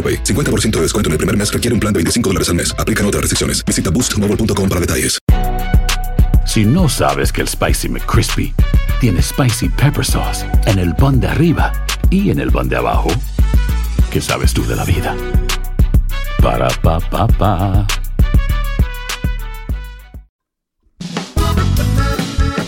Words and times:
AroPay. 0.00 0.24
50% 0.24 0.70
de 0.76 0.82
descuento 0.82 1.08
en 1.08 1.12
el 1.12 1.18
primer 1.18 1.36
mes 1.36 1.52
requiere 1.52 1.74
un 1.74 1.80
plan 1.80 1.92
de 1.92 1.98
25 1.98 2.30
dólares 2.30 2.48
al 2.48 2.54
mes. 2.54 2.74
Aplican 2.78 3.04
otras 3.04 3.20
restricciones. 3.20 3.62
Visita 3.66 3.90
boostmobile.com 3.90 4.68
para 4.68 4.80
detalles. 4.80 5.18
Si 6.46 6.64
no 6.64 6.88
sabes 6.88 7.32
que 7.32 7.42
el 7.42 7.48
Spicy 7.48 7.88
McCrispy 7.88 8.52
tiene 9.00 9.22
Spicy 9.22 9.68
Pepper 9.68 10.04
Sauce 10.04 10.44
en 10.66 10.78
el 10.78 10.96
pan 10.96 11.20
de 11.20 11.28
arriba 11.28 11.72
y 12.10 12.30
en 12.30 12.40
el 12.40 12.50
pan 12.50 12.68
de 12.68 12.76
abajo, 12.76 13.08
¿qué 14.10 14.20
sabes 14.20 14.52
tú 14.52 14.66
de 14.66 14.74
la 14.74 14.84
vida? 14.84 15.14
Para, 16.42 16.68
pa, 16.82 16.98
pa, 16.98 17.28
pa. 17.28 17.86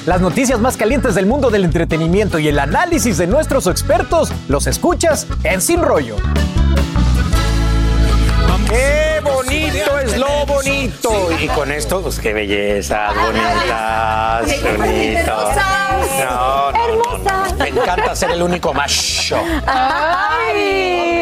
Las 0.07 0.21
noticias 0.21 0.61
más 0.61 0.77
calientes 0.77 1.15
del 1.15 1.27
mundo 1.27 1.51
del 1.51 1.65
entretenimiento 1.65 2.39
y 2.39 2.49
el 2.49 2.59
análisis 2.59 3.19
de 3.19 3.27
nuestros 3.27 3.67
expertos 3.67 4.33
los 4.49 4.67
escuchas 4.67 5.27
en 5.45 5.61
Sin 5.61 5.81
Rollo. 5.81 6.17
¡Qué 8.73 9.21
bonito 9.23 9.99
es 9.99 10.17
lo 10.17 10.47
bonito! 10.47 11.31
Y 11.39 11.47
con 11.49 11.71
esto, 11.71 12.01
pues 12.01 12.19
qué 12.19 12.33
bellezas, 12.33 13.15
bonitas, 13.15 14.47
bonito. 14.79 15.53
No, 16.25 16.73
no, 16.73 16.87
no, 16.97 17.19
no. 17.19 17.55
Me 17.59 17.69
encanta 17.69 18.17
ser 18.17 18.31
el 18.31 18.43
único 18.43 18.73
macho. 18.73 19.39
Ay. 19.67 21.22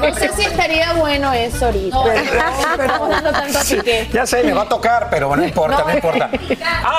No 0.00 0.14
sé 0.14 0.30
si 0.34 0.42
estaría 0.42 0.92
bueno 0.94 1.32
eso 1.32 1.66
ahorita. 1.66 1.96
Tanto. 3.32 3.84
Ya 4.12 4.26
sé, 4.26 4.42
me 4.42 4.52
va 4.52 4.62
a 4.62 4.68
tocar, 4.68 5.08
pero 5.10 5.34
no 5.34 5.44
importa, 5.44 5.84
no, 5.86 5.94
importa. 5.94 6.30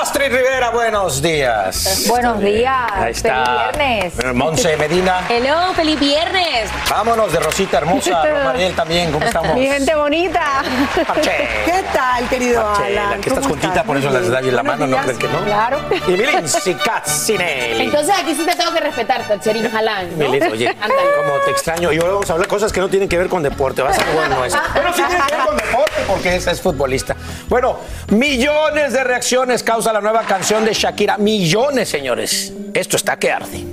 Astrid 0.00 0.32
Rivera, 0.32 0.70
buenos 0.70 1.22
días. 1.22 2.04
Buenos 2.08 2.40
días. 2.40 2.90
Ahí 2.92 3.12
está. 3.12 3.70
Feliz 3.72 4.16
viernes. 4.16 4.34
Monse 4.34 4.76
Medina. 4.76 5.26
Hello, 5.28 5.72
feliz 5.74 5.98
viernes. 5.98 6.70
Vámonos 6.90 7.32
de 7.32 7.40
Rosita 7.40 7.78
Hermosa. 7.78 8.22
Mariel 8.44 8.74
también, 8.74 9.12
¿cómo 9.12 9.26
estamos? 9.26 9.54
Mi 9.54 9.66
gente 9.66 9.94
bonita. 9.94 10.62
Pache. 11.06 11.48
¿Qué 11.64 11.84
tal, 11.92 12.28
querido 12.28 12.66
Alan? 12.68 13.20
que 13.20 13.28
estás 13.28 13.44
¿Cómo 13.44 13.54
juntita, 13.60 13.84
por 13.84 13.96
eso 13.96 14.10
les 14.10 14.30
da 14.30 14.40
en 14.40 14.56
la 14.56 14.62
mano, 14.62 14.86
¿no 14.86 14.96
crees 14.98 15.18
que 15.18 15.28
no? 15.28 15.44
Claro. 15.44 15.78
Y 16.06 16.10
Milinzi 16.12 16.74
Katzinelli. 16.74 17.84
Entonces 17.84 18.14
aquí 18.18 18.34
sí 18.34 18.44
te 18.44 18.54
tengo 18.54 18.72
que 18.72 18.80
respetar, 18.80 19.22
Tacherín 19.26 19.70
Jalán. 19.70 20.18
¿no? 20.18 20.30
Oye, 20.30 20.76
como 21.16 21.34
te 21.44 21.50
extraño. 21.50 21.92
Y 21.92 21.98
ahora 21.98 22.12
vamos 22.14 22.30
a 22.30 22.32
hablar 22.34 22.45
cosas 22.46 22.72
que 22.72 22.80
no 22.80 22.88
tienen 22.88 23.08
que 23.08 23.18
ver 23.18 23.28
con 23.28 23.42
deporte. 23.42 23.82
Va 23.82 23.90
a 23.90 23.94
ser 23.94 24.06
bueno 24.14 24.44
eso. 24.44 24.58
Pero 24.74 24.92
sí 24.92 25.02
tiene 25.06 25.24
que 25.26 25.34
ver 25.34 25.46
con 25.46 25.56
deporte 25.56 25.92
porque 26.06 26.36
esa 26.36 26.50
es 26.50 26.60
futbolista. 26.60 27.16
Bueno, 27.48 27.78
millones 28.08 28.92
de 28.92 29.04
reacciones 29.04 29.62
causa 29.62 29.92
la 29.92 30.00
nueva 30.00 30.22
canción 30.22 30.64
de 30.64 30.72
Shakira. 30.72 31.18
Millones, 31.18 31.88
señores. 31.88 32.52
Esto 32.74 32.96
está 32.96 33.18
que 33.18 33.32
arde. 33.32 33.64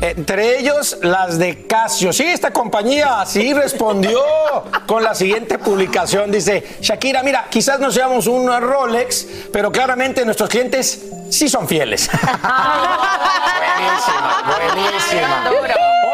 Entre 0.00 0.58
ellos 0.58 0.98
las 1.00 1.38
de 1.38 1.66
Casio. 1.66 2.12
Sí, 2.12 2.24
esta 2.24 2.50
compañía 2.50 3.22
así 3.22 3.54
respondió 3.54 4.20
con 4.86 5.02
la 5.02 5.14
siguiente 5.14 5.58
publicación. 5.58 6.30
Dice, 6.30 6.76
Shakira, 6.82 7.22
mira, 7.22 7.46
quizás 7.48 7.80
no 7.80 7.90
seamos 7.90 8.26
un 8.26 8.46
Rolex, 8.60 9.26
pero 9.50 9.72
claramente 9.72 10.22
nuestros 10.26 10.50
clientes 10.50 11.13
sí 11.30 11.48
son 11.48 11.66
fieles. 11.68 12.08
buenísima, 13.66 14.42
buenísima. 14.46 15.50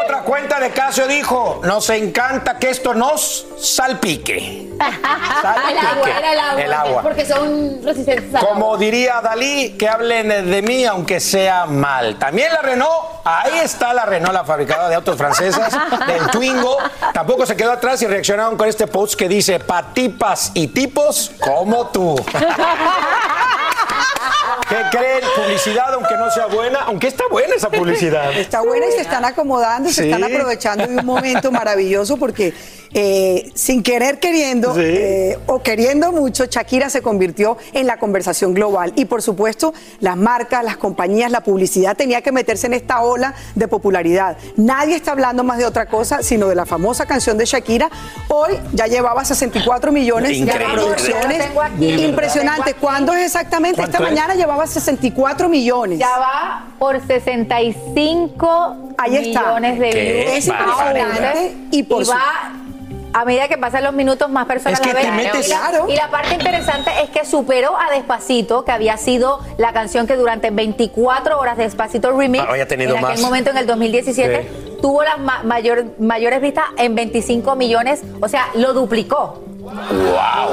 Otra 0.03 0.21
cuenta 0.23 0.59
de 0.59 0.71
Casio 0.71 1.07
dijo, 1.07 1.61
nos 1.63 1.89
encanta 1.89 2.57
que 2.57 2.69
esto 2.69 2.93
nos 2.93 3.45
salpique. 3.59 4.69
El 4.81 5.77
agua, 5.77 6.09
era 6.09 6.33
el 6.33 6.39
agua. 6.39 6.61
El 6.61 6.73
agua. 6.73 7.01
Porque 7.03 7.25
son 7.25 7.81
resistentes 7.83 8.33
al 8.33 8.45
Como 8.45 8.65
agua. 8.65 8.77
diría 8.77 9.21
Dalí, 9.21 9.75
que 9.77 9.87
hablen 9.87 10.27
de 10.49 10.61
mí 10.61 10.85
aunque 10.85 11.19
sea 11.19 11.65
mal. 11.65 12.17
También 12.17 12.51
la 12.51 12.61
Renault, 12.61 13.21
ahí 13.23 13.59
está 13.59 13.93
la 13.93 14.05
Renault, 14.05 14.33
la 14.33 14.43
fabricadora 14.43 14.89
de 14.89 14.95
autos 14.95 15.17
francesas, 15.17 15.71
del 16.07 16.27
Twingo. 16.31 16.77
Tampoco 17.13 17.45
se 17.45 17.55
quedó 17.55 17.71
atrás 17.73 18.01
y 18.01 18.07
reaccionaron 18.07 18.57
con 18.57 18.67
este 18.67 18.87
post 18.87 19.15
que 19.15 19.27
dice, 19.29 19.59
pa' 19.59 19.93
tipas 19.93 20.51
y 20.55 20.67
tipos 20.67 21.31
como 21.39 21.87
tú. 21.87 22.15
¿Qué 24.89 24.97
creen? 24.97 25.21
Publicidad, 25.35 25.93
aunque 25.93 26.15
no 26.17 26.29
sea 26.31 26.47
buena, 26.47 26.79
aunque 26.81 27.07
está 27.07 27.23
buena 27.29 27.55
esa 27.55 27.69
publicidad. 27.69 28.31
Está 28.37 28.61
buena 28.61 28.87
y 28.87 28.91
se 28.91 29.01
están 29.01 29.25
acomodando, 29.25 29.89
se 29.89 30.03
Sí. 30.03 30.09
están 30.11 30.23
aprovechando 30.23 30.87
de 30.87 30.97
un 30.97 31.05
momento 31.05 31.51
maravilloso 31.51 32.17
porque 32.17 32.53
eh, 32.93 33.49
sin 33.55 33.83
querer 33.83 34.19
queriendo 34.19 34.73
Sí. 34.75 34.81
eh, 34.83 35.39
o 35.45 35.61
queriendo 35.63 36.11
mucho, 36.11 36.43
Shakira 36.45 36.89
se 36.89 37.01
convirtió 37.01 37.57
en 37.71 37.87
la 37.87 37.97
conversación 37.97 38.53
global. 38.53 38.91
Y 38.97 39.05
por 39.05 39.21
supuesto, 39.21 39.73
las 40.01 40.17
marcas, 40.17 40.61
las 40.65 40.75
compañías, 40.75 41.31
la 41.31 41.39
publicidad 41.41 41.95
tenía 41.95 42.21
que 42.21 42.33
meterse 42.33 42.67
en 42.67 42.73
esta 42.73 42.99
ola 43.01 43.33
de 43.55 43.69
popularidad. 43.69 44.35
Nadie 44.57 44.97
está 44.97 45.11
hablando 45.11 45.41
más 45.45 45.57
de 45.57 45.65
otra 45.65 45.85
cosa, 45.85 46.21
sino 46.21 46.49
de 46.49 46.55
la 46.55 46.65
famosa 46.65 47.05
canción 47.05 47.37
de 47.37 47.45
Shakira. 47.45 47.89
Hoy 48.27 48.59
ya 48.73 48.87
llevaba 48.87 49.23
64 49.23 49.93
millones 49.93 50.33
Increíble. 50.33 50.59
de 50.59 50.65
reproducciones. 50.75 51.49
Impresionante. 51.79 52.73
¿Cuándo 52.73 53.13
es 53.13 53.25
exactamente? 53.27 53.81
Esta 53.81 54.01
mañana 54.01 54.35
llevaba 54.35 54.67
64 54.71 55.49
millones. 55.49 55.99
Ya 55.99 56.17
va 56.17 56.65
por 56.79 56.99
65 57.05 58.75
Ahí 58.97 59.15
está. 59.17 59.41
millones 59.41 59.79
de 59.79 59.89
views. 59.91 60.37
Es 60.37 60.47
impresionante. 60.47 61.55
Y 61.71 61.83
por 61.83 62.05
su- 62.05 62.11
va 62.11 62.21
a 63.13 63.25
medida 63.25 63.49
que 63.49 63.57
pasan 63.57 63.83
los 63.83 63.93
minutos, 63.93 64.29
más 64.29 64.45
personas 64.45 64.79
Es 64.79 64.87
que 64.87 64.93
la 64.93 64.99
ven. 65.01 65.09
te 65.09 65.23
metes- 65.23 65.47
y, 65.47 65.49
la, 65.49 65.59
Claro. 65.69 65.85
y 65.89 65.95
la 65.95 66.09
parte 66.09 66.33
interesante 66.33 66.91
es 67.03 67.09
que 67.09 67.25
superó 67.25 67.77
a 67.77 67.93
Despacito, 67.93 68.63
que 68.63 68.71
había 68.71 68.95
sido 68.95 69.39
la 69.57 69.73
canción 69.73 70.07
que 70.07 70.15
durante 70.15 70.49
24 70.49 71.37
horas 71.37 71.57
Despacito 71.57 72.11
Remix, 72.17 72.45
Ah, 72.47 72.51
había 72.51 72.67
tenido 72.69 72.91
en 72.95 72.99
aquel 73.03 73.17
más. 73.17 73.21
momento 73.21 73.49
en 73.49 73.57
el 73.57 73.67
2017, 73.67 74.49
tuvo 74.81 75.03
las 75.03 75.19
ma- 75.19 75.43
mayor- 75.43 75.87
mayores 75.99 76.41
vistas 76.41 76.63
en 76.77 76.95
25 76.95 77.55
millones, 77.55 78.01
o 78.21 78.29
sea, 78.29 78.47
lo 78.55 78.71
duplicó. 78.73 79.43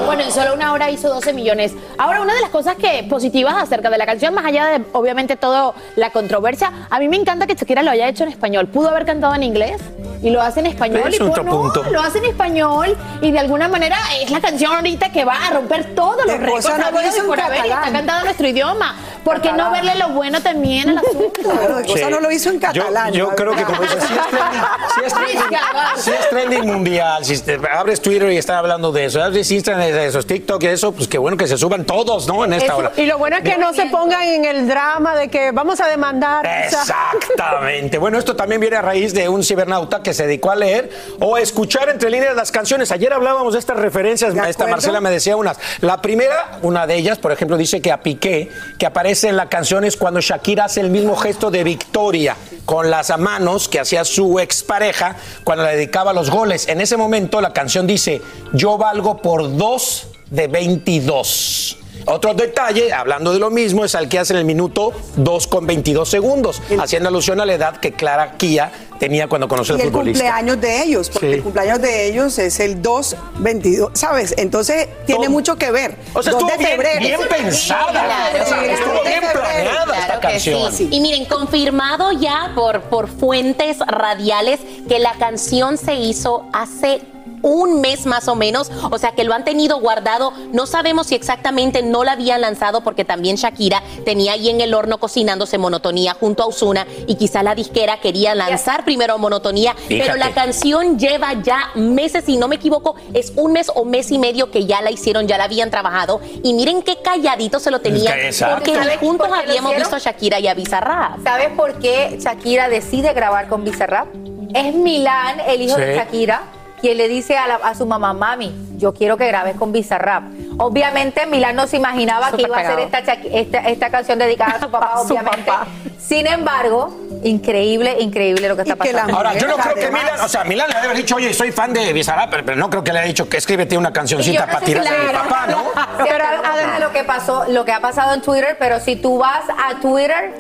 Bueno, 0.07 0.23
en 0.23 0.33
solo 0.33 0.55
una 0.55 0.73
hora 0.73 0.91
hizo 0.91 1.09
12 1.09 1.33
millones. 1.33 1.73
Ahora, 1.99 2.23
una 2.23 2.35
de 2.35 2.41
las 2.41 2.51
cosas 2.51 2.77
que 2.77 3.05
positivas 3.09 3.55
acerca 3.57 3.91
de 3.91 3.99
la 3.99 4.07
canción, 4.07 4.35
más 4.35 4.45
allá 4.45 4.67
de 4.67 4.85
obviamente 4.93 5.37
toda 5.37 5.75
la 5.97 6.11
controversia, 6.11 6.73
a 6.89 6.99
mí 6.99 7.09
me 7.09 7.17
encanta 7.17 7.47
que 7.47 7.55
Shakira 7.55 7.83
lo 7.83 7.91
haya 7.91 8.09
hecho 8.09 8.25
en 8.25 8.31
español. 8.31 8.69
Pudo 8.69 8.89
haber 8.89 9.05
cantado 9.05 9.35
en 9.35 9.43
inglés 9.43 9.81
y 10.23 10.31
lo 10.31 10.41
hace 10.41 10.61
en 10.61 10.67
español. 10.67 11.03
Es 11.09 11.21
y 11.21 11.23
otro 11.23 11.43
pues, 11.43 11.47
no, 11.47 11.63
punto. 11.63 11.85
lo 11.91 12.01
hace 12.01 12.19
en 12.19 12.27
español 12.27 12.97
y 13.21 13.31
de 13.31 13.39
alguna 13.39 13.69
manera 13.69 13.97
es 14.21 14.31
la 14.31 14.41
canción 14.41 14.73
ahorita 14.73 15.11
que 15.11 15.25
va 15.25 15.47
a 15.47 15.51
romper 15.51 15.95
todos 15.95 16.25
los 16.27 16.39
récords 16.39 16.69
no 16.69 17.03
y 17.03 17.19
en 17.19 17.27
por 17.27 17.41
haber 17.41 17.67
está 17.67 18.19
en 18.19 18.25
nuestro 18.25 18.49
idioma. 18.49 18.97
¿Por 19.25 19.41
qué 19.41 19.53
no 19.53 19.71
verle 19.71 19.95
lo 19.97 20.11
bueno 20.11 20.41
también 20.41 20.89
al 20.91 20.99
asunto? 20.99 21.29
Claro, 21.43 21.79
Sí. 21.87 22.01
no 22.11 22.21
lo 22.21 22.31
hizo 22.31 22.51
en 22.51 22.59
catalán. 22.59 23.13
Yo, 23.13 23.29
creo 23.31 23.55
que 23.55 23.63
como 23.65 23.81
dices, 23.83 24.03
sí 24.05 24.15
es 24.15 24.29
trending, 24.29 24.63
sí 24.95 25.01
es 25.05 25.13
trending, 25.15 26.03
sí 26.03 26.11
es 26.11 26.29
trending 26.31 26.67
mundial. 26.67 27.25
Si 27.25 27.39
te 27.39 27.61
abres 27.71 28.01
Twitter 28.01 28.31
y 28.33 28.37
están 28.37 28.57
hablando 28.57 28.93
de 28.93 29.05
eso, 29.07 29.23
abres 29.23 29.51
Instagram 29.51 29.87
de 29.87 30.07
esos 30.07 30.27
TikTok 30.27 30.63
y 30.65 30.67
eso, 30.67 30.93
pues 30.93 31.09
qué 31.09 31.19
bueno 31.19 31.37
que 31.37 31.47
se 31.47 31.57
suban 31.59 31.85
todos, 31.85 32.27
¿no? 32.27 32.45
En 32.45 32.53
esta 32.53 32.67
Eso, 32.67 32.77
hora. 32.77 32.93
y 32.97 33.07
lo 33.07 33.19
bueno 33.19 33.37
es 33.37 33.43
que 33.43 33.57
no 33.59 33.73
se 33.73 33.87
pongan 33.87 34.23
en 34.23 34.45
el 34.45 34.69
drama 34.69 35.15
de 35.17 35.29
que 35.29 35.51
vamos 35.53 35.81
a 35.81 35.89
demandar. 35.89 36.45
o 36.47 36.71
sea, 36.71 36.83
Exactamente. 37.17 37.99
Bueno, 37.99 38.19
esto 38.19 38.37
también 38.37 38.61
viene 38.61 38.77
a 38.77 38.83
raíz 38.83 39.15
de 39.15 39.29
un 39.29 39.43
cibernauta 39.43 40.03
que 40.03 40.15
se 40.15 40.27
dedicó 40.27 40.51
a 40.51 40.57
leer 40.57 40.91
o 41.21 41.37
a 41.37 41.41
escuchar 41.41 41.89
entre 41.89 42.11
líneas 42.11 42.35
las 42.37 42.51
canciones. 42.53 42.91
Ayer 42.93 43.13
hablábamos 43.13 43.53
de 43.55 43.59
estas 43.59 43.77
referencias, 43.79 44.35
¿De 44.35 44.41
esta 44.41 44.51
acuerdo? 44.65 44.71
Marcela 44.71 45.01
me 45.01 45.11
decía 45.11 45.37
unas. 45.37 45.59
La 45.81 46.01
primera, 46.03 46.59
una 46.63 46.87
de 46.87 46.97
ellas, 46.97 47.19
por 47.19 47.33
ejemplo, 47.33 47.57
dice 47.57 47.81
que 47.81 47.91
a 47.93 48.01
Piqué, 48.01 48.51
que 48.79 48.87
aparece 48.87 49.18
en 49.25 49.37
la 49.37 49.49
canción 49.49 49.85
es 49.85 49.97
cuando 49.97 50.21
Shakira 50.21 50.67
hace 50.67 50.81
el 50.81 50.91
mismo 50.91 51.17
gesto 51.17 51.51
de 51.51 51.65
victoria 51.65 52.37
con 52.65 52.91
las 52.91 53.17
manos 53.19 53.69
que 53.69 53.81
hacía 53.81 54.05
su 54.05 54.39
expareja 54.39 55.17
cuando 55.45 55.65
le 55.65 55.77
dedicaba 55.77 56.13
los 56.13 56.31
goles. 56.31 56.69
En 56.69 56.81
ese 56.81 56.97
momento 56.97 57.41
la 57.41 57.53
canción 57.53 57.87
dice, 57.87 58.21
yo 58.53 58.77
valgo 58.77 59.23
por 59.23 59.57
dos 59.57 60.09
de 60.31 60.49
22. 60.49 61.78
Otro 62.11 62.33
detalle, 62.35 62.93
hablando 62.93 63.33
de 63.33 63.39
lo 63.39 63.51
mismo, 63.51 63.85
es 63.85 63.95
al 63.95 64.09
que 64.09 64.19
hace 64.19 64.33
en 64.33 64.39
el 64.39 64.45
minuto 64.45 64.93
2 65.17 65.47
con 65.47 65.67
22 65.67 66.09
segundos, 66.09 66.63
haciendo 66.81 67.09
alusión 67.11 67.41
a 67.41 67.47
la 67.47 67.53
edad 67.55 67.77
que 67.77 67.93
Clara 67.93 68.33
Kia 68.39 68.73
tenía 68.99 69.29
cuando 69.29 69.47
conoció 69.47 69.77
y 69.77 69.81
al 69.81 69.87
el 69.87 69.93
futbolista. 69.93 70.25
cumpleaños 70.25 70.61
de 70.61 70.83
ellos, 70.83 71.11
porque 71.11 71.29
Sí. 71.29 71.35
el 71.35 71.43
cumpleaños 71.43 71.81
de 71.83 72.07
ellos 72.09 72.39
es 72.39 72.61
el 72.61 72.81
2-22, 72.83 73.91
¿sabes? 73.93 74.35
Entonces 74.39 74.89
tiene 75.07 75.29
mucho 75.29 75.57
que 75.57 75.71
ver. 75.71 75.97
O 76.15 76.23
sea, 76.23 76.33
2 76.33 76.43
estuvo 76.43 76.51
de 76.51 76.57
bien- 76.59 76.71
febrero. 76.71 77.01
bien 77.01 77.21
pensada. 77.29 77.91
Claro, 77.93 78.45
O 78.45 78.47
sea, 78.49 78.59
sí, 78.59 78.67
estuvo 78.71 79.03
bien 79.03 79.21
planeada 79.33 79.83
esta 79.85 80.07
Claro 80.07 80.21
que 80.21 80.27
canción. 80.29 80.73
sí. 80.73 80.89
Y 80.91 81.01
miren, 81.01 81.27
confirmado 81.27 82.13
ya 82.13 82.53
por, 82.55 82.81
por 82.83 83.09
fuentes 83.09 83.77
radiales 83.87 84.61
que 84.89 84.99
la 84.99 85.13
canción 85.19 85.77
se 85.77 85.95
hizo 85.95 86.47
hace 86.53 87.03
un 87.43 87.81
mes 87.81 88.07
más 88.07 88.29
o 88.29 88.35
menos, 88.35 88.71
o 88.91 88.99
sea 88.99 89.13
que 89.13 89.25
lo 89.25 89.35
han 89.35 89.45
tenido 89.45 89.81
guardado. 89.81 90.33
No 90.53 90.67
sabemos 90.67 91.09
si 91.09 91.15
exactamente 91.15 91.83
no 91.83 92.05
la 92.05 92.13
habían 92.13 92.41
lanzado 92.41 92.83
porque 92.83 93.05
también 93.05 93.37
Shakira 93.37 93.83
tenía 94.05 94.33
ahí 94.33 94.49
en 94.49 94.61
el 94.61 94.75
horno 94.75 94.99
cocinándose 94.99 95.59
monotonía 95.59 96.15
junto 96.15 96.43
a 96.43 96.47
Osuna 96.47 96.87
y 97.07 97.17
quizá 97.17 97.43
la 97.43 97.55
disquera 97.55 98.01
quería 98.01 98.35
lanzar 98.35 98.85
primero 98.85 99.19
monotonía, 99.19 99.75
pero 99.89 100.17
la 100.17 100.33
canción 100.33 100.99
lleva 100.99 101.35
ya 101.43 101.71
meses, 101.75 102.25
si 102.25 102.37
no 102.37 102.49
me 102.49 102.57
equivoco, 102.57 102.97
es 103.15 103.33
un 103.37 103.53
mes 103.53 103.71
o 103.75 103.85
mes 103.85 104.11
y 104.11 104.19
medio 104.19 104.51
que 104.51 104.67
ya 104.67 104.83
la 104.83 104.91
hicieron, 104.91 105.27
ya 105.27 105.39
la 105.39 105.45
habían 105.45 105.71
trabajado 105.71 106.21
y 106.43 106.53
miren 106.53 106.83
qué 106.83 106.97
calladito 107.03 107.61
se 107.61 107.71
lo 107.71 107.81
tenían 107.81 108.15
porque 108.51 108.75
¿Sabes 108.75 108.99
juntos 108.99 109.29
habíamos 109.33 109.75
visto 109.77 109.97
a 109.97 109.99
Shakira 109.99 110.41
y 110.41 110.49
a 110.49 110.55
Bizarrap. 110.55 111.23
¿Sabes 111.23 111.51
por 111.57 111.79
qué 111.79 112.19
Shakira 112.21 112.69
decide 112.69 113.13
grabar 113.13 113.49
con 113.49 113.65
Bizarrap? 113.65 114.09
Es 114.55 114.75
Milán, 114.75 115.41
el 115.47 115.63
hijo 115.63 115.77
de. 115.77 115.97
Shakira, 115.97 116.43
quien 116.79 116.97
le 116.97 117.09
dice 117.09 117.37
a, 117.37 117.47
la- 117.47 117.57
a 117.63 117.75
su 117.75 117.87
mamá, 117.87 118.13
mami, 118.13 118.55
yo 118.77 118.93
quiero 118.95 119.17
que 119.17 119.27
grabes 119.27 119.57
con 119.57 119.73
Bizarrap. 119.73 120.25
Obviamente 120.59 121.27
Milán 121.27 121.57
no 121.57 121.67
se 121.67 121.77
imaginaba 121.77 122.33
que 122.33 122.43
iba 122.43 122.57
a 122.57 122.61
hacer 122.61 122.79
esta, 122.81 122.99
esta, 122.99 123.59
esta 123.69 123.91
canción 123.91 124.19
dedicada 124.19 124.53
a 124.57 124.61
su 124.61 124.71
papá, 124.71 124.93
A 124.95 124.99
su 124.99 125.13
obviamente. 125.13 125.43
papá. 125.45 125.67
Sin 125.99 126.27
embargo, 126.27 126.97
increíble, 127.23 127.97
increíble 128.01 128.49
lo 128.49 128.57
que 128.57 128.63
está 128.63 128.77
pasando. 128.77 129.15
Ahora, 129.15 129.35
yo 129.35 129.47
no 129.47 129.57
creo 129.57 129.75
que 129.75 129.89
Milan, 129.91 130.21
o 130.23 130.29
sea, 130.29 130.45
Milan 130.45 130.69
le 130.69 130.75
debe 130.77 130.87
haber 130.87 130.97
dicho, 130.97 131.17
oye, 131.17 131.35
soy 131.35 131.53
fan 131.53 131.73
de 131.75 131.93
Bizarrap, 131.93 132.31
pero, 132.31 132.45
pero 132.47 132.57
no 132.57 132.71
creo 132.71 132.83
que 132.83 132.93
le 132.93 133.01
haya 133.01 133.09
dicho 133.09 133.29
que 133.29 133.37
escríbete 133.37 133.77
una 133.77 133.93
cancioncita 133.93 134.47
no 134.47 134.53
para 134.53 134.65
tirarle 134.65 134.89
a 134.91 135.03
mi 135.05 135.13
papá, 135.13 135.47
¿no? 135.49 135.65
Pero 136.05 136.25
además 136.25 136.75
de 136.75 136.81
lo 136.81 136.93
que 136.93 137.05
pasó, 137.05 137.45
lo 137.49 137.65
que 137.65 137.73
ha 137.73 137.81
pasado 137.81 138.15
en 138.15 138.23
Twitter, 138.23 138.57
pero 138.59 138.79
si 138.81 138.97
tú 138.97 139.19
vas 139.19 139.43
a 139.49 139.81
Twitter, 139.81 140.33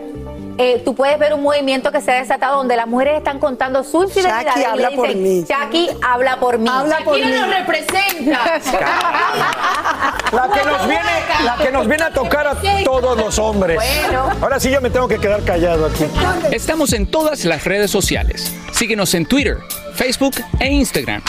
eh, 0.58 0.82
tú 0.84 0.94
puedes 0.94 1.19
ver 1.19 1.32
un 1.34 1.43
movimiento 1.43 1.93
que 1.93 2.00
se 2.00 2.10
ha 2.10 2.20
desatado 2.20 2.56
donde 2.56 2.75
las 2.75 2.88
mujeres 2.88 3.19
están 3.19 3.38
contando 3.38 3.84
su 3.84 4.02
infidelidad. 4.02 4.44
Shaki, 4.44 4.58
y 4.58 4.62
le 4.62 4.66
habla 4.66 4.90
por 4.90 5.06
dicen, 5.06 5.22
mí. 5.22 5.44
Shaki, 5.49 5.90
habla 6.02 6.40
por 6.40 6.58
mí. 6.58 6.69
Habla 6.69 6.99
por 7.05 7.14
mí. 7.14 7.31
nos 7.31 7.49
representa. 7.49 8.60
La 10.32 10.50
que 10.52 10.64
nos 10.64 10.87
viene, 10.87 11.10
la 11.44 11.56
que 11.56 11.70
nos 11.70 11.88
viene 11.88 12.02
a 12.05 12.10
tocar 12.12 12.46
a 12.46 12.60
todos 12.84 13.16
los 13.16 13.38
hombres. 13.38 13.76
Bueno. 13.76 14.31
Ahora 14.43 14.60
sí 14.60 14.70
yo 14.70 14.81
me 14.81 14.90
tengo 14.90 15.08
que 15.08 15.19
quedar 15.19 15.43
callado 15.44 15.87
aquí. 15.87 16.05
Estamos 16.52 16.93
en 16.93 17.06
todas 17.10 17.44
las 17.44 17.64
redes 17.64 17.90
sociales. 17.90 18.52
Síguenos 18.72 19.14
en 19.14 19.26
Twitter, 19.26 19.58
Facebook 19.94 20.34
e 20.60 20.69
Instagram. 20.69 21.22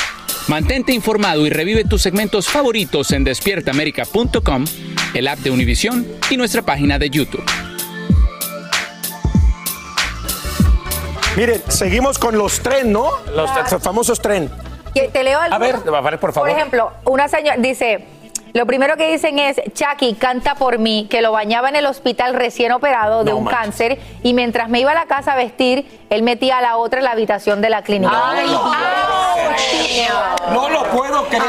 Mantente 0.48 0.92
informado 0.94 1.46
y 1.46 1.52
revive 1.52 1.86
tus 1.86 2.02
segmentos 2.02 2.50
favoritos 2.50 3.12
en 3.12 3.24
despiertaamerica.com, 3.24 4.66
el 5.14 5.28
app 5.28 5.40
de 5.40 5.52
Univision 5.52 6.08
y 6.32 6.38
nuestra 6.38 6.64
página 6.64 6.98
de 6.98 7.10
YouTube. 7.12 7.46
Miren, 11.36 11.62
seguimos 11.68 12.18
con 12.20 12.38
los 12.38 12.60
tren, 12.62 12.92
¿no? 12.92 13.10
Los 13.34 13.50
famosos 13.82 14.20
tren. 14.22 14.50
Te 14.94 15.24
leo 15.24 15.40
A 15.40 15.58
ver, 15.58 15.76
algunos. 15.76 15.96
a 15.96 16.02
ver, 16.02 16.20
por 16.20 16.34
favor. 16.34 16.50
Por 16.50 16.58
ejemplo, 16.58 16.92
una 17.06 17.28
señora 17.28 17.56
dice, 17.58 18.06
lo 18.54 18.66
primero 18.66 18.98
que 18.98 19.10
dicen 19.12 19.38
es, 19.40 19.62
Chucky 19.74 20.16
canta 20.16 20.56
por 20.56 20.80
mí, 20.80 21.08
que 21.10 21.22
lo 21.22 21.32
bañaba 21.32 21.70
en 21.70 21.76
el 21.78 21.86
hospital 21.86 22.34
recién 22.34 22.72
operado 22.72 23.24
de 23.24 23.32
No 23.32 23.38
un 23.38 23.46
cáncer 23.46 24.00
y 24.24 24.34
mientras 24.34 24.68
me 24.70 24.80
iba 24.80 24.92
a 24.92 24.96
la 24.96 25.06
casa 25.06 25.34
a 25.34 25.36
vestir, 25.36 26.02
él 26.10 26.24
metía 26.24 26.58
a 26.58 26.62
la 26.62 26.78
otra 26.78 27.00
en 27.00 27.06
la 27.06 27.12
habitación 27.12 27.62
de 27.62 27.70
la 27.70 27.84
clínica. 27.84 28.12
Ay, 28.26 28.48
Dios. 28.48 30.12
No 30.52 30.70
lo 30.70 30.84
puedo 30.86 31.26
creer. 31.28 31.44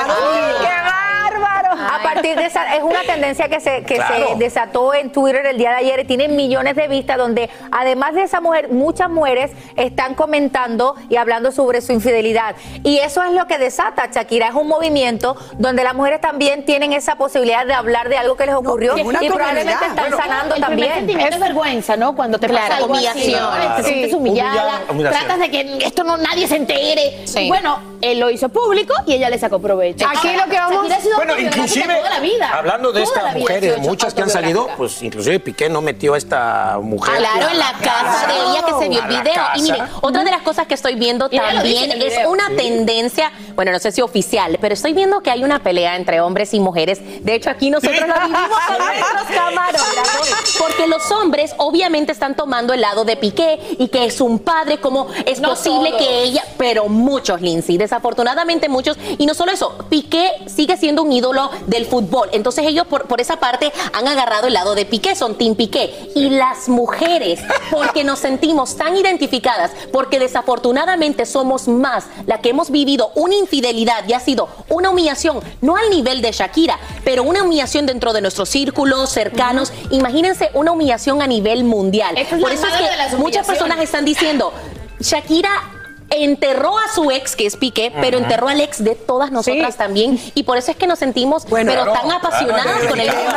Es 2.22 2.82
una 2.82 3.00
tendencia 3.02 3.48
que 3.48 3.60
se, 3.60 3.82
que 3.84 3.94
Claro. 3.96 4.28
se 4.30 4.34
desató 4.36 4.94
en 4.94 5.10
Twitter 5.10 5.46
el 5.46 5.58
día 5.58 5.70
de 5.70 5.76
ayer 5.76 6.00
y 6.00 6.04
tiene 6.04 6.28
millones 6.28 6.76
de 6.76 6.88
vistas 6.88 7.16
donde 7.18 7.48
además 7.72 8.14
de 8.14 8.22
esa 8.22 8.40
mujer, 8.40 8.68
muchas 8.70 9.10
mujeres 9.10 9.50
están 9.76 10.14
comentando 10.14 10.94
y 11.08 11.16
hablando 11.16 11.52
sobre 11.52 11.80
su 11.80 11.92
infidelidad. 11.92 12.56
Y 12.84 12.98
eso 12.98 13.22
es 13.22 13.32
lo 13.32 13.46
que 13.46 13.58
desata 13.58 14.08
Shakira, 14.12 14.48
es 14.48 14.54
un 14.54 14.68
movimiento 14.68 15.36
donde 15.58 15.84
las 15.84 15.94
mujeres 15.94 16.20
también 16.20 16.64
tienen 16.64 16.92
esa 16.92 17.16
posibilidad 17.16 17.66
de 17.66 17.74
hablar 17.74 18.08
de 18.08 18.16
algo 18.18 18.36
que 18.36 18.46
les 18.46 18.54
ocurrió 18.54 18.96
y 18.98 19.02
probablemente 19.28 19.84
están 19.86 20.10
sanando 20.16 20.54
el 20.56 20.60
también. 20.60 20.94
sentimiento 20.94 21.34
es 21.34 21.40
vergüenza, 21.40 21.96
¿no? 21.96 22.14
Cuando 22.14 22.38
te 22.38 22.46
Claro, 22.48 22.88
pasa. 22.88 23.12
Te 23.14 23.82
Sí. 23.82 23.88
sientes 23.88 24.12
humillada, 24.14 24.80
Humilla- 24.88 25.10
tratas 25.10 25.38
de 25.38 25.50
que 25.50 25.78
esto 25.84 26.04
no 26.04 26.16
nadie 26.16 26.46
se 26.46 26.56
entere. 26.56 27.26
Sí. 27.26 27.48
Bueno, 27.48 27.78
él 28.00 28.18
lo 28.20 28.30
hizo 28.30 28.48
público 28.48 28.92
y 29.06 29.14
ella 29.14 29.30
le 29.30 29.38
sacó 29.38 29.60
provecho. 29.60 30.06
Aquí 30.08 30.28
Ahora, 30.28 30.44
lo 30.46 30.50
que 30.50 30.58
vamos- 30.58 30.86
Bueno, 31.16 31.38
inclusive, 31.38 31.94
toda 32.10 32.20
la 32.20 32.20
vida. 32.20 32.50
hablando 32.52 32.92
de 32.92 33.02
estas 33.02 33.34
mujeres, 33.34 33.74
sido 33.74 33.88
muchas 33.88 34.14
que 34.14 34.22
han 34.22 34.30
salido, 34.30 34.68
pues 34.76 35.02
inclusive 35.02 35.40
Piqué 35.40 35.68
no 35.68 35.80
metió 35.80 36.14
a 36.14 36.18
esta 36.18 36.78
mujer. 36.82 37.16
Claro, 37.16 37.48
en 37.50 37.58
la 37.58 37.72
casa 37.72 38.26
de 38.26 38.34
ella 38.34 38.64
que 38.66 38.72
se 38.82 38.88
vio 38.88 39.00
el 39.00 39.08
video. 39.08 39.42
Y 39.56 39.62
miren, 39.62 39.84
otra 40.00 40.24
de 40.24 40.30
las 40.30 40.42
cosas 40.42 40.66
que 40.66 40.74
estoy 40.74 40.94
viendo 40.94 41.28
lo 41.30 41.30
también 41.30 41.92
es 42.02 42.26
una 42.26 42.48
tendencia, 42.56 43.32
bueno, 43.54 43.72
no 43.72 43.78
sé 43.78 43.92
si 43.92 44.00
oficial, 44.00 44.58
pero 44.60 44.74
estoy 44.74 44.92
viendo 44.92 45.20
que 45.22 45.30
hay 45.30 45.44
una 45.44 45.62
pelea 45.62 45.96
entre 45.96 46.20
hombres 46.20 46.54
y 46.54 46.60
mujeres. 46.60 47.00
De 47.24 47.34
hecho, 47.34 47.50
aquí 47.50 47.70
nosotros 47.70 48.00
la 48.08 48.26
vivimos 48.26 48.58
con 48.66 48.78
nuestros 48.86 49.36
camarógrafos, 49.36 50.56
porque 50.58 50.86
los 50.86 51.10
hombres 51.10 51.54
obviamente 51.58 52.12
están 52.12 52.34
tomando 52.34 52.72
el 52.72 52.80
lado 52.80 53.04
de 53.04 53.16
Piqué 53.16 53.58
y 53.78 53.88
que 53.88 54.04
es 54.04 54.20
un 54.20 54.38
padre, 54.38 54.78
como 54.78 55.08
es 55.26 55.40
No 55.40 55.50
posible 55.50 55.90
todos. 55.90 56.02
que 56.02 56.22
ella, 56.22 56.42
pero 56.56 56.88
muchos, 56.88 57.40
Lindsay, 57.40 57.76
desafortunadamente 57.78 58.68
muchos, 58.68 58.96
y 59.18 59.26
no 59.26 59.34
solo 59.34 59.52
eso, 59.52 59.76
Piqué 59.88 60.30
sigue 60.46 60.76
siendo 60.76 61.02
un 61.02 61.12
ídolo 61.12 61.50
del 61.66 61.86
fútbol, 61.86 61.99
entonces 62.32 62.66
ellos 62.66 62.86
por, 62.86 63.06
por 63.06 63.20
esa 63.20 63.36
parte 63.36 63.72
han 63.92 64.08
agarrado 64.08 64.46
el 64.46 64.54
lado 64.54 64.74
de 64.74 64.84
Piqué, 64.84 65.14
son 65.14 65.36
Team 65.36 65.54
Piqué, 65.54 66.10
y 66.14 66.30
las 66.30 66.68
mujeres, 66.68 67.40
porque 67.70 68.04
nos 68.04 68.18
sentimos 68.18 68.76
tan 68.76 68.96
identificadas, 68.96 69.72
porque 69.92 70.18
desafortunadamente 70.18 71.26
somos 71.26 71.68
más 71.68 72.04
la 72.26 72.40
que 72.40 72.50
hemos 72.50 72.70
vivido 72.70 73.10
una 73.14 73.34
infidelidad 73.34 74.04
y 74.08 74.12
ha 74.12 74.20
sido 74.20 74.48
una 74.68 74.90
humillación, 74.90 75.40
no 75.60 75.76
al 75.76 75.90
nivel 75.90 76.22
de 76.22 76.32
Shakira, 76.32 76.78
pero 77.04 77.22
una 77.22 77.42
humillación 77.42 77.86
dentro 77.86 78.12
de 78.12 78.20
nuestros 78.20 78.48
círculos 78.48 79.10
cercanos, 79.10 79.72
imagínense 79.90 80.50
una 80.54 80.72
humillación 80.72 81.22
a 81.22 81.26
nivel 81.26 81.64
mundial. 81.64 82.16
Es 82.16 82.28
por 82.28 82.52
eso 82.52 82.66
es 82.66 83.10
que 83.10 83.16
muchas 83.16 83.46
personas 83.46 83.80
están 83.80 84.04
diciendo, 84.04 84.52
Shakira 85.00 85.79
enterró 86.10 86.76
a 86.78 86.88
su 86.94 87.10
ex, 87.10 87.36
que 87.36 87.46
es 87.46 87.56
Piqué, 87.56 87.92
pero 88.00 88.18
enterró 88.18 88.48
al 88.48 88.60
ex 88.60 88.82
de 88.82 88.94
todas 88.94 89.30
nosotras 89.30 89.76
también. 89.76 90.20
Y 90.34 90.42
por 90.42 90.58
eso 90.58 90.70
es 90.70 90.76
que 90.76 90.86
nos 90.86 90.98
sentimos 90.98 91.46
Bueno, 91.46 91.70
pero 91.72 91.84
claro, 91.84 92.00
tan 92.00 92.10
apasionadas 92.12 92.64
claro, 92.64 92.88
con 92.88 93.00
el 93.00 93.06
claro. 93.08 93.30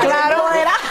Claro. 0.00 0.44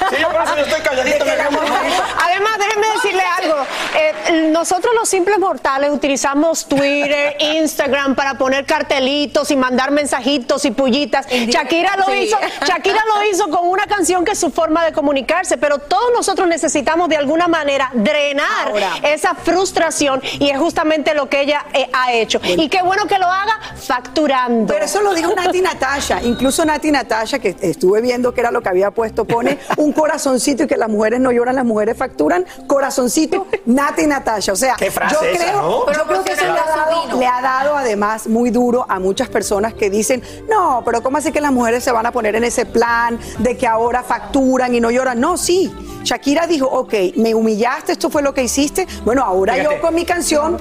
Sí, 0.10 0.16
yo 0.22 0.30
por 0.30 0.42
eso 0.42 0.56
yo 0.56 0.62
estoy 0.64 0.82
calladito. 0.82 1.26
me. 1.26 1.32
Además, 1.32 2.58
déjenme 2.60 2.88
decirle 2.96 3.24
algo. 3.42 3.56
Eh, 3.96 4.50
nosotros 4.52 4.94
los 4.96 5.10
simples 5.10 5.38
mortales 5.40 5.90
utilizamos 5.92 6.66
Twitter, 6.68 7.36
Instagram 7.40 8.16
para 8.16 8.36
poner 8.36 8.66
cartelitos 8.66 9.52
y 9.52 9.56
mandar 9.56 9.92
mensajitos 9.92 10.64
y 10.66 10.72
pullitas. 10.72 11.28
Shakira 11.28 11.96
lo 11.98 12.06
Sí. 12.06 12.12
hizo, 12.24 12.38
Shakira 12.66 13.02
lo 13.16 13.24
hizo 13.30 13.50
con 13.50 13.68
una 13.68 13.86
canción 13.86 14.24
que 14.24 14.32
es 14.32 14.40
su 14.40 14.50
forma 14.52 14.86
de 14.86 14.94
comunicarse, 14.94 15.58
pero 15.58 15.78
todos 15.80 16.12
nosotros 16.16 16.48
necesitamos 16.48 17.10
de 17.10 17.18
alguna 17.18 17.48
manera 17.48 17.90
drenar 17.94 18.70
Ahora. 18.70 18.92
esa 19.04 19.36
frustración 19.36 20.22
y 20.40 20.50
es 20.50 20.58
justamente 20.58 20.97
lo 21.13 21.30
que 21.30 21.42
ella 21.42 21.66
eh, 21.74 21.89
ha 21.94 22.13
hecho. 22.13 22.39
Y 22.44 22.70
qué 22.70 22.82
bueno 22.82 23.06
que 23.08 23.18
lo 23.18 23.25
haga 23.25 23.60
facturando. 23.75 24.74
Pero 24.74 24.86
eso 24.86 25.01
lo 25.01 25.13
dijo 25.13 25.34
Nati 25.34 25.62
Natasha. 25.62 26.22
Incluso 26.24 26.66
Nati 26.66 26.92
Natasha, 26.92 27.39
que 27.39 27.56
estuve 27.62 28.01
viendo 28.01 28.34
que 28.34 28.42
era 28.42 28.51
lo 28.51 28.62
que 28.62 28.70
había 28.70 28.92
puesto, 28.92 29.25
pone 29.25 29.58
un 29.77 29.92
corazoncito 29.94 30.63
y 30.63 30.68
que 30.68 30.77
las 30.77 30.89
mujeres 30.89 31.20
no 31.20 31.32
lloran, 31.32 31.56
las 31.56 31.66
mujeres 31.66 31.98
facturan. 31.98 32.46
Corazoncito, 32.68 33.48
Nati 33.66 34.08
Natasha. 34.08 34.54
O 34.54 34.56
sea, 34.56 34.75
Qué 34.77 34.92
frase 34.92 35.16
yo 35.16 35.22
esa, 35.27 35.44
creo, 35.46 35.62
¿no? 35.62 35.94
yo 35.94 36.04
creo 36.08 36.24
que 36.24 36.34
eso 36.34 36.44
le 36.46 36.60
ha, 36.60 36.66
dado, 36.66 37.20
le 37.20 37.27
ha 37.27 37.42
dado 37.42 37.75
además 37.75 38.27
muy 38.27 38.50
duro 38.50 38.86
a 38.88 39.00
muchas 39.00 39.30
personas 39.30 39.74
que 39.74 39.89
dicen, 39.89 40.22
no, 40.50 40.82
pero 40.86 41.01
¿cómo 41.01 41.18
así 41.18 41.32
que 41.32 41.42
las 41.42 41.51
mujeres 41.51 41.84
se 41.84 41.92
van 41.92 42.06
a 42.06 42.12
poner 42.12 42.36
en 42.36 42.44
ese 42.44 42.66
plan 42.66 43.20
de 43.39 43.58
que 43.58 43.68
ahora 43.68 44.04
facturan 44.04 44.74
y 44.75 44.80
no 44.80 44.92
lloran? 44.92 45.20
No, 45.20 45.38
sí. 45.38 45.74
Shakira 46.04 46.48
dijo, 46.48 46.68
ok, 46.68 46.94
me 47.18 47.36
humillaste, 47.36 47.92
esto 47.92 48.10
fue 48.10 48.22
lo 48.22 48.34
que 48.34 48.44
hiciste. 48.44 48.88
Bueno, 49.04 49.24
ahora 49.24 49.56
Fíjate. 49.56 49.75
yo 49.75 49.82
con 49.82 49.94
mi 49.96 50.06
canción 50.06 50.58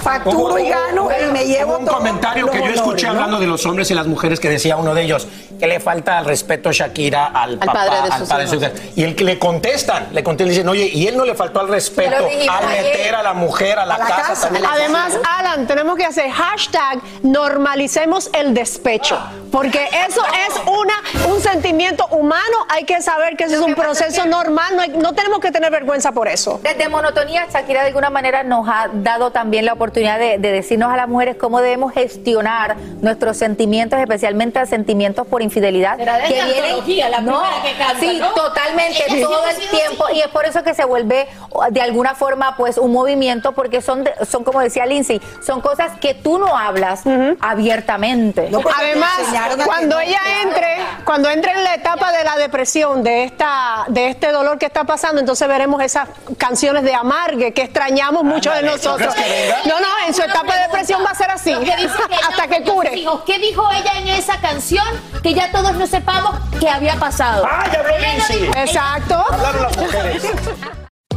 facturo 0.00 0.58
y 0.58 0.68
gano 0.68 1.08
y 1.10 1.32
me 1.32 1.44
llevo 1.46 1.72
Hubo 1.72 1.78
un 1.78 1.84
todo 1.84 1.96
comentario 1.96 2.46
que 2.46 2.58
yo 2.58 2.62
honores, 2.64 2.80
escuché 2.80 3.06
¿no? 3.06 3.12
hablando 3.12 3.38
de 3.38 3.46
los 3.46 3.64
hombres 3.66 3.90
y 3.90 3.94
las 3.94 4.06
mujeres 4.06 4.40
que 4.40 4.48
decía 4.48 4.76
uno 4.76 4.94
de 4.94 5.02
ellos 5.02 5.28
que 5.60 5.66
le 5.68 5.78
falta 5.78 6.18
el 6.18 6.24
respeto 6.24 6.72
Shakira 6.72 7.26
al, 7.26 7.58
papá, 7.58 7.72
padre 7.72 7.96
de 8.02 8.08
al 8.12 8.18
sus 8.18 8.28
padre 8.28 8.44
de 8.44 8.50
sus 8.50 8.62
hijos. 8.62 8.74
hijos. 8.80 8.98
Y 8.98 9.04
el 9.04 9.14
que 9.14 9.24
le 9.24 9.38
contestan, 9.38 10.08
le 10.12 10.24
contestan 10.24 10.48
y 10.48 10.50
dicen, 10.56 10.68
oye, 10.68 10.86
y 10.92 11.06
él 11.06 11.16
no 11.16 11.24
le 11.24 11.34
faltó 11.34 11.60
al 11.60 11.68
respeto 11.68 12.16
al 12.16 12.24
ayer. 12.66 12.84
meter 12.84 13.14
a 13.14 13.22
la 13.22 13.34
mujer 13.34 13.78
a 13.78 13.86
la, 13.86 13.94
A 13.94 13.98
la 13.98 14.06
casa, 14.06 14.22
casa. 14.22 14.42
también. 14.48 14.64
Además, 14.66 15.18
Alan, 15.38 15.66
tenemos 15.66 15.96
que 15.96 16.04
hacer 16.06 16.30
hashtag 16.30 16.98
normalicemos 17.22 18.30
el 18.32 18.54
despecho, 18.54 19.18
porque 19.52 19.84
eso 20.08 20.22
es 20.48 20.54
una 20.66 20.94
sentimiento 21.40 22.06
humano, 22.10 22.40
hay 22.68 22.84
que 22.84 23.00
saber 23.02 23.36
que 23.36 23.44
eso 23.44 23.54
es 23.56 23.60
un 23.60 23.74
proceso 23.74 24.24
normal, 24.26 24.76
no, 24.76 24.82
hay- 24.82 24.90
no 24.90 25.12
tenemos 25.14 25.40
que 25.40 25.50
tener 25.50 25.70
vergüenza 25.70 26.12
por 26.12 26.28
eso. 26.28 26.60
Desde 26.62 26.88
monotonía, 26.88 27.46
Shakira 27.52 27.80
de 27.82 27.88
alguna 27.88 28.10
manera 28.10 28.42
nos 28.44 28.68
ha 28.68 28.88
dado 28.92 29.30
también 29.32 29.64
la 29.64 29.72
oportunidad 29.72 30.18
de, 30.18 30.38
de 30.38 30.52
decirnos 30.52 30.92
a 30.92 30.96
las 30.96 31.08
mujeres 31.08 31.36
cómo 31.36 31.60
debemos 31.60 31.92
gestionar 31.92 32.76
nuestros 33.00 33.36
sentimientos, 33.36 33.98
especialmente 33.98 34.64
sentimientos 34.66 35.26
por 35.26 35.42
infidelidad. 35.50 35.98
Antología, 36.00 37.08
la 37.08 37.20
no, 37.20 37.40
primera 37.42 37.62
que 37.62 37.78
canta, 37.78 38.00
sí, 38.00 38.18
¿no? 38.18 38.28
totalmente, 38.30 39.04
Ella 39.08 39.26
todo 39.26 39.46
el 39.48 39.56
tiempo 39.68 40.04
así. 40.06 40.16
y 40.16 40.20
es 40.20 40.28
por 40.28 40.44
eso 40.46 40.62
que 40.62 40.74
se 40.74 40.84
vuelve 40.84 41.28
de 41.70 41.80
alguna 41.80 42.14
forma 42.14 42.56
pues 42.56 42.78
un 42.78 42.92
movimiento 42.92 43.52
porque 43.52 43.82
son 43.82 44.04
de- 44.04 44.14
son 44.30 44.44
como 44.44 44.60
decía 44.60 44.86
Lindsay, 44.86 45.20
son 45.44 45.60
cosas 45.60 45.92
que 46.00 46.14
tú 46.14 46.38
no 46.38 46.56
hablas 46.56 47.02
abiertamente. 47.40 48.50
Además, 48.76 49.18
cuando 49.64 49.98
ella 50.00 50.20
entre, 50.42 50.76
cuando 51.04 51.28
entre 51.30 51.52
en 51.52 51.64
la 51.64 51.74
etapa 51.74 52.12
de 52.12 52.24
la 52.24 52.36
depresión, 52.36 53.02
de 53.02 53.24
esta, 53.24 53.84
de 53.88 54.08
este 54.08 54.32
dolor 54.32 54.58
que 54.58 54.66
está 54.66 54.84
pasando, 54.84 55.20
entonces 55.20 55.46
veremos 55.48 55.82
esas 55.82 56.08
canciones 56.38 56.82
de 56.84 56.94
amargue 56.94 57.52
que 57.52 57.62
extrañamos 57.62 58.24
mucho 58.24 58.50
de 58.50 58.58
Ándale, 58.58 58.78
¿tú 58.78 58.88
nosotros. 58.88 59.14
que? 59.14 59.54
No, 59.68 59.80
no, 59.80 59.86
en 60.06 60.14
su 60.14 60.22
etapa 60.22 60.54
de 60.54 60.62
depresión 60.62 61.02
va 61.04 61.10
a 61.10 61.14
ser 61.14 61.30
así, 61.30 61.54
que 61.54 61.64
que 61.76 61.86
hasta 62.28 62.46
que 62.48 62.62
cure. 62.62 62.94
hijos. 62.96 63.22
¿Qué 63.26 63.38
dijo 63.38 63.68
ella 63.72 63.92
en 63.98 64.08
esa 64.08 64.40
canción? 64.40 64.84
Que 65.22 65.34
ya 65.40 65.50
todos 65.52 65.74
no 65.74 65.86
sepamos 65.86 66.34
qué 66.60 66.68
había 66.68 66.96
pasado. 66.96 67.44
¡Ah, 67.50 67.64
ya 67.72 67.80
habló 67.80 67.98
Lindsay! 67.98 68.40
dijo- 68.40 68.54
Exacto. 68.56 69.24
Hablaron 69.30 69.62
las 69.62 69.76
mujeres. 69.76 70.22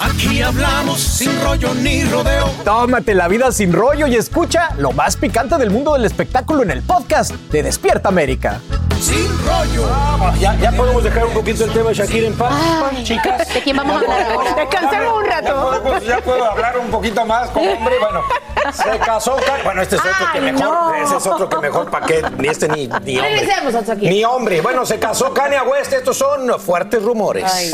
Aquí 0.00 0.42
hablamos 0.42 1.00
sin 1.00 1.40
rollo 1.42 1.72
ni 1.74 2.04
rodeo. 2.04 2.50
Tómate 2.64 3.14
la 3.14 3.28
vida 3.28 3.50
sin 3.50 3.72
rollo 3.72 4.06
y 4.06 4.14
escucha 4.16 4.68
lo 4.76 4.92
más 4.92 5.16
picante 5.16 5.56
del 5.56 5.70
mundo 5.70 5.94
del 5.94 6.04
espectáculo 6.04 6.62
en 6.62 6.70
el 6.70 6.82
podcast 6.82 7.32
de 7.32 7.62
Despierta 7.62 8.08
América. 8.10 8.60
Sin 9.00 9.26
rollo. 9.46 9.88
Ya, 10.38 10.54
ya 10.56 10.72
podemos 10.72 11.02
dejar 11.02 11.24
un 11.26 11.32
poquito 11.32 11.64
el 11.64 11.72
tema 11.72 11.88
de 11.90 11.94
Shakira 11.94 12.26
en 12.26 12.34
paz, 12.34 12.52
chicas. 13.04 13.52
¿De 13.52 13.60
quién 13.62 13.76
vamos 13.76 13.96
a 13.96 13.98
hablar 14.00 14.32
ahora? 14.32 14.54
Descansemos 14.54 15.16
un 15.18 15.24
Ya 15.24 15.30
rato. 15.40 15.70
podemos- 15.80 16.04
ya 16.06 16.18
puedo 16.20 16.44
hablar 16.44 16.78
un 16.78 16.86
poquito 16.90 17.26
más 17.26 17.48
como 17.50 17.70
hombre. 17.72 17.94
Bueno, 17.98 18.20
se 18.72 18.98
casó. 18.98 19.36
Bueno, 19.64 19.82
este 19.82 19.96
es 19.96 20.02
otro 20.02 20.32
que 20.32 20.38
Ay, 20.38 20.52
mejor. 20.52 20.60
no. 20.74 20.94
Ese 20.94 21.16
es 21.16 21.26
otro 21.26 21.48
que 21.48 21.56
mejor 21.58 21.90
para 21.90 22.06
qué. 22.06 22.22
Ni 22.38 22.48
este 22.48 22.68
ni, 22.68 22.86
ni 22.86 22.88
hombre. 23.18 23.20
Regresemos 23.20 23.74
a 23.74 23.80
Shakira. 23.82 24.10
Ni 24.10 24.24
hombre. 24.24 24.60
Bueno, 24.60 24.84
se 24.84 24.98
casó 24.98 25.32
Kanye 25.32 25.60
West. 25.62 25.92
Estos 25.92 26.16
son 26.18 26.58
fuertes 26.60 27.02
rumores. 27.02 27.72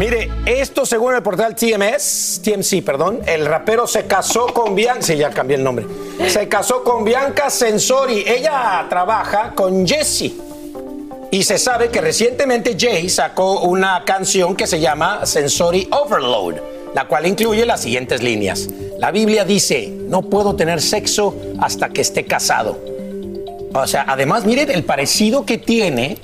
Mire, 0.00 0.30
esto 0.46 0.86
según 0.86 1.14
el 1.14 1.22
portal 1.22 1.54
TMS, 1.54 2.40
TMC, 2.42 2.82
perdón, 2.82 3.20
el 3.26 3.44
rapero 3.44 3.86
se 3.86 4.06
casó 4.06 4.46
con 4.46 4.74
Bianca, 4.74 5.02
sí, 5.02 5.18
ya 5.18 5.28
cambié 5.28 5.58
el 5.58 5.62
nombre, 5.62 5.84
se 6.26 6.48
casó 6.48 6.82
con 6.82 7.04
Bianca 7.04 7.50
Sensori. 7.50 8.24
Ella 8.26 8.86
trabaja 8.88 9.52
con 9.54 9.86
Jesse. 9.86 10.32
Y 11.30 11.42
se 11.42 11.58
sabe 11.58 11.90
que 11.90 12.00
recientemente 12.00 12.78
Jay 12.80 13.10
sacó 13.10 13.60
una 13.60 14.02
canción 14.06 14.56
que 14.56 14.66
se 14.66 14.80
llama 14.80 15.26
Sensory 15.26 15.86
Overload, 15.90 16.54
la 16.94 17.06
cual 17.06 17.26
incluye 17.26 17.66
las 17.66 17.82
siguientes 17.82 18.22
líneas. 18.22 18.70
La 18.98 19.10
Biblia 19.10 19.44
dice, 19.44 19.88
no 19.88 20.22
puedo 20.22 20.56
tener 20.56 20.80
sexo 20.80 21.36
hasta 21.60 21.90
que 21.90 22.00
esté 22.00 22.24
casado. 22.24 22.78
O 23.74 23.86
sea, 23.86 24.06
además, 24.08 24.46
miren 24.46 24.70
el 24.70 24.82
parecido 24.82 25.44
que 25.44 25.58
tiene 25.58 26.16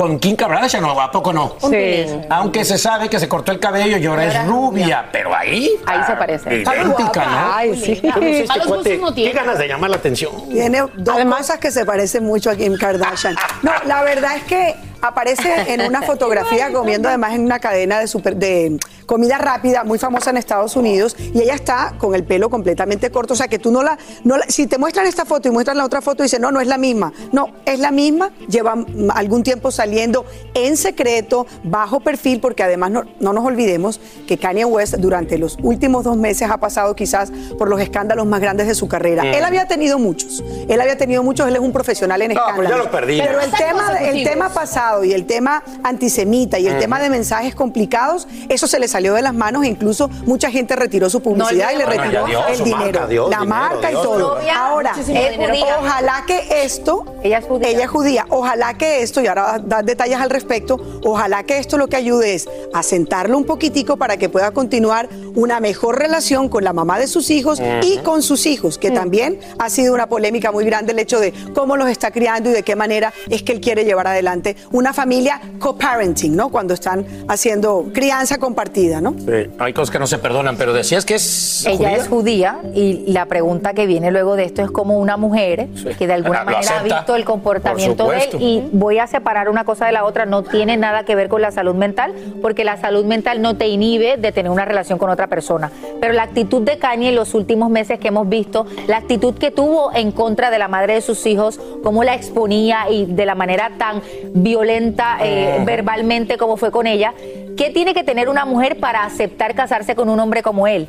con 0.00 0.18
Kim 0.18 0.34
Kardashian, 0.34 0.82
¿no? 0.82 0.98
¿A 0.98 1.10
poco 1.12 1.30
no? 1.30 1.56
Sí. 1.68 2.06
Aunque 2.30 2.64
se 2.64 2.78
sabe 2.78 3.10
que 3.10 3.20
se 3.20 3.28
cortó 3.28 3.52
el 3.52 3.60
cabello 3.60 3.98
y 3.98 4.06
ahora 4.06 4.24
es 4.24 4.46
rubia, 4.46 5.06
pero 5.12 5.34
ahí... 5.36 5.72
Ahí 5.84 6.00
se 6.06 6.12
parece. 6.14 6.54
Idéntica, 6.54 7.26
¿no? 7.26 7.54
Ay, 7.54 7.78
sí. 7.78 7.92
Este 8.02 8.46
A 8.48 8.56
los 8.56 8.66
cuate, 8.66 8.96
no 8.96 9.08
Qué 9.08 9.12
tiene. 9.14 9.32
ganas 9.34 9.58
de 9.58 9.68
llamar 9.68 9.90
la 9.90 9.96
atención. 9.96 10.32
Tiene 10.48 10.84
dos 10.96 11.18
cosas 11.22 11.58
que 11.58 11.70
se 11.70 11.84
parecen 11.84 12.24
mucho 12.24 12.48
a 12.48 12.56
Kim 12.56 12.78
Kardashian. 12.78 13.36
No, 13.60 13.72
la 13.84 14.02
verdad 14.02 14.36
es 14.36 14.44
que 14.44 14.74
aparece 15.02 15.74
en 15.74 15.82
una 15.82 16.00
fotografía 16.00 16.72
comiendo 16.72 17.08
además 17.08 17.34
en 17.34 17.44
una 17.44 17.58
cadena 17.58 17.98
de, 18.00 18.06
super- 18.06 18.36
de 18.36 18.78
comida 19.10 19.38
rápida 19.38 19.82
muy 19.82 19.98
famosa 19.98 20.30
en 20.30 20.36
Estados 20.36 20.76
Unidos 20.76 21.16
y 21.18 21.40
ella 21.42 21.54
está 21.54 21.94
con 21.98 22.14
el 22.14 22.22
pelo 22.22 22.48
completamente 22.48 23.10
corto, 23.10 23.34
o 23.34 23.36
sea 23.36 23.48
que 23.48 23.58
tú 23.58 23.72
no 23.72 23.82
la, 23.82 23.98
no 24.22 24.36
la- 24.36 24.44
si 24.46 24.68
te 24.68 24.78
muestran 24.78 25.04
esta 25.08 25.24
foto 25.24 25.48
y 25.48 25.50
muestran 25.50 25.76
la 25.78 25.84
otra 25.84 26.00
foto 26.00 26.22
y 26.22 26.26
dicen, 26.26 26.40
no, 26.40 26.52
no 26.52 26.60
es 26.60 26.68
la 26.68 26.78
misma, 26.78 27.12
no, 27.32 27.48
es 27.66 27.80
la 27.80 27.90
misma, 27.90 28.30
lleva 28.48 28.76
algún 29.16 29.42
tiempo 29.42 29.72
saliendo 29.72 30.24
en 30.54 30.76
secreto, 30.76 31.44
bajo 31.64 31.98
perfil, 31.98 32.38
porque 32.38 32.62
además 32.62 32.92
no, 32.92 33.02
no 33.18 33.32
nos 33.32 33.44
olvidemos 33.44 34.00
que 34.28 34.38
Kanye 34.38 34.64
West 34.64 34.94
durante 34.98 35.38
los 35.38 35.58
últimos 35.60 36.04
dos 36.04 36.16
meses 36.16 36.48
ha 36.48 36.58
pasado 36.58 36.94
quizás 36.94 37.32
por 37.58 37.68
los 37.68 37.80
escándalos 37.80 38.26
más 38.28 38.40
grandes 38.40 38.68
de 38.68 38.76
su 38.76 38.86
carrera. 38.86 39.24
Mm. 39.24 39.34
Él 39.34 39.44
había 39.44 39.66
tenido 39.66 39.98
muchos, 39.98 40.44
él 40.68 40.80
había 40.80 40.96
tenido 40.96 41.24
muchos, 41.24 41.48
él 41.48 41.54
es 41.56 41.60
un 41.60 41.72
profesional 41.72 42.22
en 42.22 42.28
No, 42.28 42.34
pues 42.34 42.48
escándalos. 42.68 42.78
ya 42.78 42.84
lo 42.84 42.90
perdí. 42.92 43.18
Pero 43.20 43.40
el 43.40 43.50
tema, 43.50 43.98
el 44.02 44.22
tema 44.22 44.50
pasado 44.50 45.02
y 45.02 45.12
el 45.14 45.26
tema 45.26 45.64
antisemita 45.82 46.60
y 46.60 46.68
el 46.68 46.78
tema 46.78 47.00
de 47.00 47.10
mensajes 47.10 47.56
complicados, 47.56 48.28
eso 48.48 48.68
se 48.68 48.78
le 48.78 48.86
salió 48.86 48.99
de 49.00 49.22
las 49.22 49.34
manos 49.34 49.64
e 49.64 49.68
incluso 49.68 50.08
mucha 50.26 50.50
gente 50.50 50.76
retiró 50.76 51.08
su 51.10 51.20
publicidad 51.22 51.70
y 51.74 51.78
le 51.78 51.86
retiró 51.86 52.26
el 52.48 52.64
dinero. 52.64 53.00
marca, 53.00 53.00
la 53.00 53.06
dinero, 53.08 53.44
marca 53.46 53.90
y 53.90 53.94
todo. 53.94 54.36
novia, 54.36 54.54
Ahora, 54.66 54.94
judía. 54.94 55.76
ojalá 55.80 56.24
que 56.26 56.62
esto, 56.64 57.04
Ella 57.22 57.38
es 57.38 57.44
judía. 57.46 57.68
ella 57.68 57.84
es 57.84 57.90
judía, 57.90 58.26
ojalá 58.28 58.74
que 58.74 59.02
esto, 59.02 59.20
y 59.20 59.26
ahora 59.26 59.42
va 59.42 59.54
a 59.54 59.58
dar 59.58 59.84
detalles 59.84 60.18
al 60.20 60.30
respecto, 60.30 60.78
ojalá 61.04 61.42
que 61.44 61.58
esto 61.58 61.78
lo 61.78 61.88
que 61.88 61.96
ayude 61.96 62.34
es 62.34 62.48
a 62.72 62.82
sentarlo 62.82 63.36
un 63.36 63.44
poquitico 63.44 63.96
para 63.96 64.16
que 64.16 64.28
pueda 64.28 64.50
continuar 64.50 65.08
una 65.34 65.60
mejor 65.60 65.98
relación 65.98 66.48
con 66.48 66.64
la 66.64 66.72
mamá 66.72 66.98
de 66.98 67.06
sus 67.06 67.30
hijos 67.30 67.60
y 67.82 67.98
con 67.98 68.22
sus 68.22 68.46
hijos, 68.46 68.78
que 68.78 68.90
también 68.90 69.38
ha 69.58 69.70
sido 69.70 69.94
una 69.94 70.08
polémica 70.08 70.50
muy 70.52 70.64
grande 70.64 70.92
el 70.92 70.98
hecho 70.98 71.20
de 71.20 71.32
cómo 71.54 71.76
los 71.76 71.88
está 71.88 72.10
criando 72.10 72.50
y 72.50 72.52
de 72.52 72.62
qué 72.62 72.76
manera 72.76 73.12
es 73.28 73.42
que 73.42 73.52
él 73.52 73.60
quiere 73.60 73.84
llevar 73.84 74.06
adelante 74.06 74.56
una 74.72 74.92
familia 74.92 75.40
co-parenting, 75.58 76.34
¿no? 76.34 76.48
Cuando 76.50 76.74
están 76.74 77.06
haciendo 77.28 77.86
crianza 77.92 78.38
compartida, 78.38 78.89
¿no? 79.00 79.14
Sí, 79.18 79.50
hay 79.58 79.72
cosas 79.74 79.90
que 79.90 79.98
no 79.98 80.06
se 80.06 80.16
perdonan, 80.18 80.56
pero 80.56 80.72
decías 80.72 81.04
que 81.04 81.16
es 81.16 81.66
Ella 81.66 81.76
judía. 81.76 81.96
es 81.96 82.08
judía 82.08 82.58
y 82.74 83.12
la 83.12 83.26
pregunta 83.26 83.74
que 83.74 83.86
viene 83.86 84.10
luego 84.10 84.36
de 84.36 84.44
esto 84.44 84.62
es 84.62 84.70
como 84.70 84.98
una 84.98 85.18
mujer 85.18 85.68
Sí. 85.74 85.90
que 85.98 86.06
de 86.06 86.14
alguna 86.14 86.40
Lo 86.40 86.44
manera 86.46 86.58
ha 86.72 86.76
acepta, 86.78 86.96
visto 86.96 87.14
el 87.16 87.24
comportamiento 87.26 88.06
por 88.06 88.14
de 88.14 88.22
él 88.24 88.30
y 88.40 88.62
voy 88.72 88.98
a 88.98 89.06
separar 89.06 89.50
una 89.50 89.64
cosa 89.64 89.84
de 89.84 89.92
la 89.92 90.04
otra, 90.04 90.24
no 90.24 90.42
tiene 90.42 90.78
nada 90.78 91.04
que 91.04 91.14
ver 91.14 91.28
con 91.28 91.42
la 91.42 91.50
salud 91.50 91.74
mental 91.74 92.14
porque 92.40 92.64
la 92.64 92.78
salud 92.78 93.04
mental 93.04 93.42
no 93.42 93.56
te 93.56 93.68
inhibe 93.68 94.16
de 94.16 94.32
tener 94.32 94.50
una 94.50 94.64
relación 94.64 94.98
con 94.98 95.10
otra 95.10 95.26
persona, 95.26 95.70
pero 96.00 96.14
la 96.14 96.22
actitud 96.22 96.62
de 96.62 96.78
Kanye 96.78 97.10
en 97.10 97.16
los 97.16 97.34
últimos 97.34 97.68
meses 97.68 97.98
que 97.98 98.08
hemos 98.08 98.28
visto, 98.28 98.64
la 98.88 98.96
actitud 98.96 99.34
que 99.34 99.50
tuvo 99.50 99.92
en 99.94 100.12
contra 100.12 100.50
de 100.50 100.58
la 100.58 100.68
madre 100.68 100.94
de 100.94 101.00
sus 101.02 101.26
hijos, 101.26 101.60
cómo 101.82 102.04
la 102.04 102.14
exponía 102.14 102.88
y 102.90 103.04
de 103.04 103.26
la 103.26 103.34
manera 103.34 103.72
tan 103.76 104.00
violenta 104.32 105.18
eh, 105.22 105.62
verbalmente 105.66 106.38
como 106.38 106.56
fue 106.56 106.70
con 106.70 106.86
ella, 106.86 107.12
¿qué 107.56 107.68
tiene 107.70 107.92
que 107.92 108.04
tener 108.04 108.28
una 108.28 108.44
mujer 108.46 108.78
para 108.80 109.04
aceptar 109.04 109.54
casarse 109.54 109.94
con 109.94 110.08
un 110.08 110.18
hombre 110.18 110.42
como 110.42 110.66
él? 110.66 110.88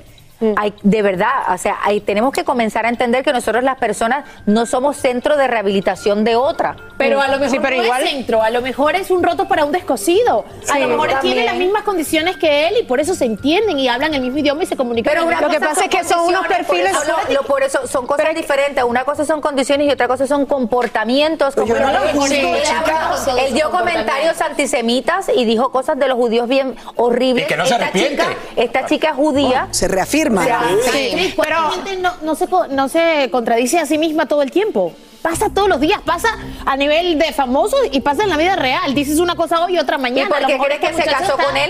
Hay, 0.58 0.74
de 0.84 1.02
verdad, 1.02 1.30
o 1.54 1.58
sea, 1.58 1.78
hay- 1.84 2.02
tenemos 2.02 2.32
que 2.34 2.44
comenzar 2.44 2.86
a 2.86 2.90
entender 2.90 3.24
que 3.24 3.32
nosotros 3.34 3.64
las 3.64 3.78
personas 3.78 4.26
no 4.46 4.66
somos 4.66 4.98
centro 4.98 5.38
de 5.38 5.48
rehabilitación 5.48 6.24
de 6.24 6.36
otra. 6.36 6.76
Pero 6.98 7.22
a 7.22 7.28
lo 7.28 7.34
mejor 7.40 7.50
Sí, 7.50 7.60
pero 7.62 7.78
no 7.78 7.84
igual- 7.84 8.04
es 8.04 8.10
centro, 8.10 8.42
a 8.44 8.50
lo 8.50 8.62
mejor 8.62 8.96
es 8.96 9.10
un 9.12 9.24
roto 9.24 9.48
para 9.48 9.66
un 9.66 9.72
descosido. 9.72 10.46
a 10.70 10.74
Sí, 10.74 10.80
lo 10.80 10.88
mejor 10.90 11.10
también. 11.10 11.34
tiene 11.34 11.46
las 11.46 11.56
mismas 11.58 11.84
condiciones 11.84 12.38
que 12.38 12.68
él 12.68 12.76
y 12.82 12.84
por 12.84 13.00
eso 13.00 13.14
se 13.16 13.26
entienden 13.26 13.80
y 13.80 13.88
hablan 13.88 14.14
el 14.14 14.22
mismo 14.22 14.38
idioma 14.38 14.64
y 14.64 14.66
se 14.66 14.76
comunican. 14.78 15.12
Pero 15.14 15.26
una 15.26 15.42
Lo 15.42 15.50
que 15.50 15.60
pasa 15.60 15.84
es 15.86 15.90
que 15.90 16.04
son 16.04 16.22
unos 16.22 16.46
condiciones, 16.46 16.68
por 16.68 16.76
perfiles- 16.78 17.30
eso 17.30 17.44
por 17.44 17.64
eso 17.64 17.88
son 17.88 18.08
cosas 18.08 18.34
diferentes. 18.36 18.84
Una 18.84 19.04
cosa 19.04 19.26
son 19.26 19.42
condiciones 19.42 19.88
y 19.88 19.92
otra 19.92 20.08
cosa 20.08 20.28
son 20.28 20.46
comportamientos. 20.46 21.56
Pues 21.56 21.68
como 21.70 21.80
yo 21.80 21.86
no 21.86 21.90
él, 21.90 21.96
lo 22.16 22.22
juzgo, 22.22 22.26
él 22.56 22.62
chicas. 22.64 23.28
habla- 23.28 23.44
él 23.44 23.54
dio 23.54 23.70
comentarios 23.72 24.40
antisemitas 24.42 25.30
y 25.36 25.46
dijo 25.46 25.72
cosas 25.72 25.98
de 26.00 26.08
los 26.08 26.18
judíos 26.18 26.48
bien 26.48 26.76
horribles. 26.96 27.46
Y 27.46 27.48
que 27.48 27.58
no 27.58 27.66
se 27.66 27.74
esta 27.74 27.86
arrepiente. 27.88 28.24
chica, 28.24 28.36
esta 28.56 28.86
chica 28.86 29.10
es 29.10 29.16
judía. 29.16 29.68
Se 29.72 29.88
reafirma. 29.88 30.31
O 30.40 30.44
sea, 30.44 30.62
Sí, 30.92 31.34
¿Cuánta 31.36 31.72
gente 31.72 31.98
no, 31.98 32.14
no 32.22 32.36
se, 32.36 32.48
co- 32.48 32.68
no 32.68 32.88
se 32.90 33.30
contradice 33.32 33.80
a 33.80 33.86
sí 33.86 33.98
misma 33.98 34.26
todo 34.28 34.42
el 34.42 34.52
tiempo? 34.52 34.94
pasa 35.22 35.52
todos 35.54 35.70
los 35.70 35.80
días, 35.80 36.02
pasa 36.04 36.30
a 36.66 36.76
nivel 36.76 37.20
de 37.20 37.32
famosos 37.32 37.80
y 37.92 38.00
pasa 38.02 38.24
en 38.24 38.30
la 38.30 38.38
vida 38.38 38.56
real. 38.56 38.96
Dices 38.96 39.20
una 39.20 39.36
cosa 39.36 39.64
hoy 39.64 39.76
y 39.76 39.78
otra 39.78 40.00
mañana. 40.00 40.28
¿Y 40.28 40.34
por 40.42 40.48
qué 40.48 40.58
crees 40.58 40.80
que 40.80 40.86
este 40.88 41.04
se 41.04 41.10
muchacho 41.10 41.20
casó 41.20 41.32
está- 41.34 41.44
con 41.44 41.58
él? 41.58 41.70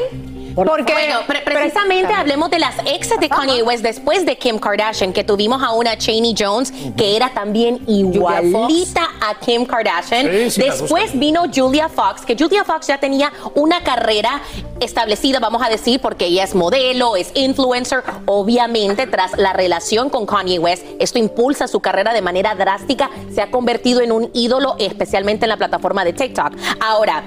Porque 0.56 0.94
bueno, 0.94 1.20
pre- 1.28 1.42
precisamente 1.42 2.14
hablemos 2.14 2.50
de 2.50 2.60
las 2.60 2.76
exes 2.86 3.20
de 3.20 3.30
Kanye 3.30 3.64
West 3.64 3.84
después 3.84 4.26
de 4.26 4.38
Kim 4.38 4.60
Kardashian, 4.60 5.14
que 5.14 5.24
tuvimos 5.24 5.62
a 5.64 5.72
una 5.74 5.98
Cheney 5.98 6.36
Jones 6.38 6.74
que 6.98 7.16
era 7.16 7.30
también 7.30 7.80
igualita 7.88 9.08
a 9.22 9.36
Kim 9.40 9.66
Kardashian. 9.66 10.28
Sí, 10.28 10.52
sí, 10.52 10.62
me 10.62 10.66
después 10.70 11.18
vino 11.18 11.44
Julia 11.54 11.90
Fox, 11.90 12.22
que 12.26 12.36
Julia 12.38 12.64
Fox 12.64 12.88
ya 12.88 13.00
tenía 13.00 13.32
una 13.56 13.82
carrera 13.84 14.42
establecida, 14.80 15.40
vamos 15.40 15.62
a 15.64 15.70
decir, 15.70 16.00
porque 16.02 16.26
ella 16.26 16.44
es 16.44 16.56
modelo, 16.56 17.16
es 17.16 17.32
influencer. 17.36 18.04
Obviamente, 18.26 19.06
tras 19.08 19.38
la 19.38 19.54
relación 19.54 20.10
con 20.10 20.26
Kanye 20.26 20.60
West, 20.60 20.84
esto 21.00 21.20
impulsa 21.20 21.68
su 21.68 21.80
carrera 21.80 22.14
de 22.14 22.22
manera 22.22 22.56
drástica, 22.56 23.10
se 23.34 23.42
ha 23.42 23.52
convertido 23.52 24.02
en 24.02 24.12
un 24.12 24.30
ídolo, 24.34 24.76
especialmente 24.80 25.46
en 25.46 25.50
la 25.50 25.58
plataforma 25.58 26.04
de 26.04 26.14
TikTok. 26.14 26.54
Ahora, 26.80 27.24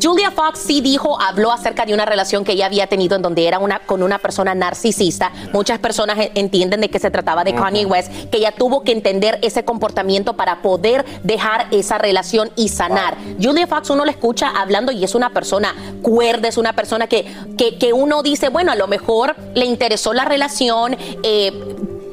Julia 0.00 0.30
Fox 0.30 0.58
sí 0.58 0.80
dijo, 0.80 1.20
habló 1.20 1.52
acerca 1.52 1.84
de 1.84 1.92
una 1.94 2.04
relación 2.04 2.44
que 2.44 2.52
ella 2.52 2.66
había 2.66 2.86
tenido 2.86 3.16
en 3.16 3.22
donde 3.22 3.46
era 3.46 3.58
una 3.58 3.80
con 3.80 4.02
una 4.02 4.18
persona 4.18 4.54
narcisista. 4.54 5.32
Muchas 5.52 5.78
personas 5.78 6.18
en- 6.18 6.30
entienden 6.34 6.80
de 6.80 6.88
que 6.88 6.98
se 6.98 7.10
trataba 7.10 7.44
de 7.44 7.54
Kanye 7.54 7.84
West, 7.86 8.10
que 8.30 8.38
ella 8.38 8.52
tuvo 8.52 8.82
que 8.82 8.92
entender 8.92 9.38
ese 9.42 9.64
comportamiento 9.64 10.34
para 10.34 10.62
poder 10.62 11.04
dejar 11.22 11.66
esa 11.72 11.98
relación 11.98 12.50
y 12.56 12.68
sanar. 12.68 13.16
Julia 13.42 13.66
Fox 13.66 13.90
uno 13.90 14.04
la 14.04 14.10
escucha 14.12 14.48
hablando 14.48 14.92
y 14.92 15.04
es 15.04 15.14
una 15.14 15.30
persona 15.30 15.74
cuerda, 16.02 16.48
es 16.48 16.56
una 16.56 16.72
persona 16.72 17.06
que, 17.06 17.26
que, 17.58 17.78
que 17.78 17.92
uno 17.92 18.22
dice, 18.22 18.48
bueno, 18.48 18.72
a 18.72 18.76
lo 18.76 18.86
mejor 18.86 19.36
le 19.54 19.66
interesó 19.66 20.12
la 20.12 20.24
relación, 20.24 20.96
eh, 21.22 21.52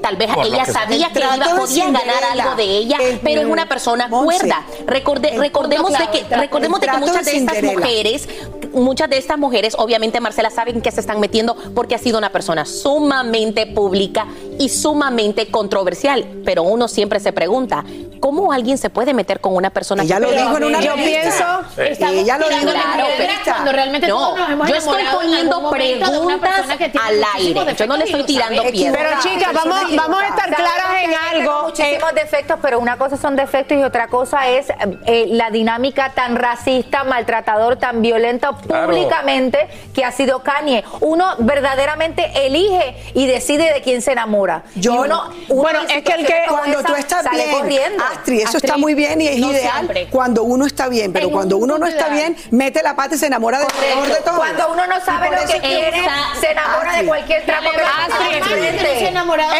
Tal 0.01 0.15
vez 0.15 0.33
Por 0.33 0.45
ella 0.45 0.63
que- 0.65 0.71
sabía 0.71 1.07
que 1.09 1.19
trato 1.19 1.35
iba, 1.49 1.55
podía 1.57 1.85
ganar 1.91 2.23
algo 2.31 2.55
de 2.55 2.63
ella, 2.63 2.97
El- 3.01 3.19
pero 3.19 3.41
es 3.41 3.47
una 3.47 3.67
persona 3.67 4.09
cuerda. 4.09 4.65
Recorde- 4.85 5.37
recordemos 5.37 5.91
de 5.91 6.07
que, 6.11 6.35
recordemos 6.35 6.79
de 6.79 6.87
que 6.87 6.97
muchas 6.97 7.25
de 7.25 7.31
de 7.31 7.37
estas 7.37 7.63
mujeres, 7.63 8.29
muchas 8.73 9.09
de 9.09 9.17
estas 9.17 9.37
mujeres, 9.37 9.75
obviamente 9.77 10.19
Marcela 10.19 10.49
saben 10.49 10.81
que 10.81 10.91
se 10.91 10.99
están 11.01 11.19
metiendo 11.19 11.55
porque 11.75 11.95
ha 11.95 11.97
sido 11.97 12.17
una 12.17 12.31
persona 12.31 12.65
sumamente 12.65 13.65
pública 13.67 14.25
y 14.59 14.69
sumamente 14.69 15.47
controversial. 15.47 16.25
Pero 16.45 16.61
uno 16.63 16.87
siempre 16.87 17.19
se 17.19 17.31
pregunta, 17.33 17.83
¿cómo 18.19 18.51
alguien 18.51 18.77
se 18.77 18.89
puede 18.91 19.13
meter 19.13 19.39
con 19.39 19.55
una 19.55 19.69
persona 19.71 20.03
Ella 20.03 20.15
que 20.17 20.21
lo 20.21 20.31
dijo 20.31 20.57
en 20.57 20.63
una 20.65 20.81
Yo 20.81 20.93
pienso- 20.95 21.43
Estamos 21.77 22.15
Ella 22.15 22.37
lo 22.37 22.49
dijo 22.49 22.61
en 22.61 22.67
una 22.69 22.81
Claro, 22.83 23.05
pero- 23.17 23.33
cuando 23.45 23.71
realmente 23.71 24.07
no, 24.07 24.17
todos 24.19 24.37
nos 24.39 24.49
hemos 24.51 24.67
yo 24.69 24.75
estoy 24.75 25.03
poniendo 25.11 25.69
preguntas 25.71 26.39
persona 26.39 26.77
que 26.77 26.89
tiene 26.89 27.07
al 27.07 27.23
aire. 27.37 27.75
Yo 27.75 27.87
no 27.87 27.97
le 27.97 28.03
estoy 28.03 28.23
tirando 28.25 28.63
piedras. 28.65 28.97
Pero 29.01 29.21
chicas, 29.21 29.53
vamos, 29.53 29.95
vamos 29.95 30.21
a 30.21 30.27
estar 30.27 30.53
claras 30.55 31.03
en 31.03 31.11
algo. 31.39 31.63
Muchísimos 31.63 32.13
defectos, 32.13 32.59
pero 32.61 32.79
una 32.79 32.97
cosa 32.97 33.15
son 33.17 33.35
defectos 33.35 33.77
y 33.77 33.83
otra 33.83 34.07
cosa 34.07 34.47
es 34.49 34.67
eh, 35.05 35.27
la 35.29 35.49
dinámica 35.51 36.11
tan 36.13 36.35
racista, 36.35 37.03
maltratador, 37.05 37.77
tan 37.77 38.01
violenta 38.01 38.51
Claro. 38.67 38.87
públicamente 38.91 39.67
que 39.93 40.03
ha 40.03 40.11
sido 40.11 40.43
Kanye. 40.43 40.83
Uno 40.99 41.25
verdaderamente 41.39 42.45
elige 42.45 42.95
y 43.13 43.25
decide 43.25 43.73
de 43.73 43.81
quién 43.81 44.01
se 44.01 44.11
enamora. 44.11 44.48
Yo 44.75 44.93
uno, 45.01 45.29
uno 45.49 45.61
Bueno, 45.61 45.81
en 45.81 45.89
es 45.97 46.03
que 46.03 46.13
el 46.13 46.25
que- 46.25 46.43
cuando 46.49 46.79
esa 46.79 46.87
tú 46.87 46.95
estás 46.95 47.23
sale 47.23 47.43
bien, 47.45 47.57
corriendo. 47.57 48.03
Astrid, 48.03 48.39
eso 48.41 48.57
está 48.57 48.77
muy 48.77 48.93
bien 48.93 49.21
y 49.21 49.27
es 49.27 49.37
no 49.39 49.51
ideal 49.51 49.71
siempre. 49.73 50.07
cuando 50.09 50.43
uno 50.43 50.65
está 50.65 50.87
bien, 50.87 51.13
pero 51.13 51.27
En 51.27 51.31
cuando 51.33 51.57
un 51.57 51.63
uno 51.63 51.77
no 51.77 51.85
está 51.87 52.09
de 52.09 52.13
bien, 52.15 52.37
mete 52.51 52.81
la 52.83 52.95
pata 52.95 53.15
y 53.15 53.17
se 53.17 53.27
enamora 53.27 53.59
del 53.59 53.67
peor 53.67 54.07
de 54.07 54.15
todo. 54.21 54.35
Cuando 54.37 54.71
uno 54.71 54.87
no 54.87 54.99
sabe 55.03 55.29
lo 55.31 55.47
que 55.47 55.59
quiere, 55.59 56.03
se 56.39 56.51
enamora 56.51 56.95
de 56.97 57.05
cualquier 57.05 57.45
trapo 57.45 57.69
que 57.71 57.79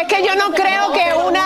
Es 0.00 0.06
que 0.08 0.26
yo 0.26 0.34
no 0.36 0.50
de 0.50 0.56
creo 0.56 0.92
que 0.92 1.14
una 1.26 1.40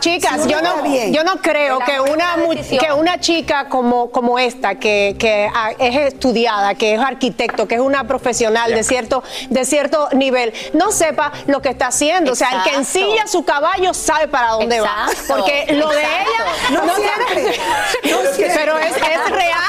chicas, 0.00 0.46
yo 0.46 0.60
no, 0.62 0.84
yo 1.10 1.24
no 1.24 1.36
creo 1.40 1.78
que 1.80 2.00
una 2.00 2.36
que 2.78 2.92
una 2.92 3.20
chica 3.20 3.68
como 3.68 4.10
como 4.10 4.38
esta 4.38 4.76
que, 4.76 5.16
que 5.18 5.48
es 5.78 5.96
estudiada, 5.96 6.74
que 6.74 6.94
es 6.94 7.00
arquitecto, 7.00 7.66
que 7.68 7.76
es 7.76 7.80
una 7.80 8.04
profesional 8.04 8.72
de 8.74 8.82
cierto 8.82 9.22
de 9.50 9.64
cierto 9.64 10.08
nivel, 10.12 10.52
no 10.72 10.90
sepa 10.92 11.32
lo 11.46 11.60
que 11.62 11.68
está 11.70 11.88
haciendo, 11.88 12.32
o 12.32 12.34
sea, 12.34 12.48
el 12.50 12.62
que 12.62 12.76
Ensilla 12.88 13.26
su 13.26 13.44
caballo 13.44 13.92
sabe 13.94 14.28
para 14.28 14.52
dónde 14.52 14.80
va, 14.80 15.06
porque 15.26 15.66
lo 15.72 15.88
de 15.90 16.00
ella 16.02 16.70
No 16.70 16.94
siempre. 16.94 17.60
No 18.10 18.32
siempre. 18.32 18.52
pero 18.54 18.78
es, 18.78 18.94
real. 19.30 19.60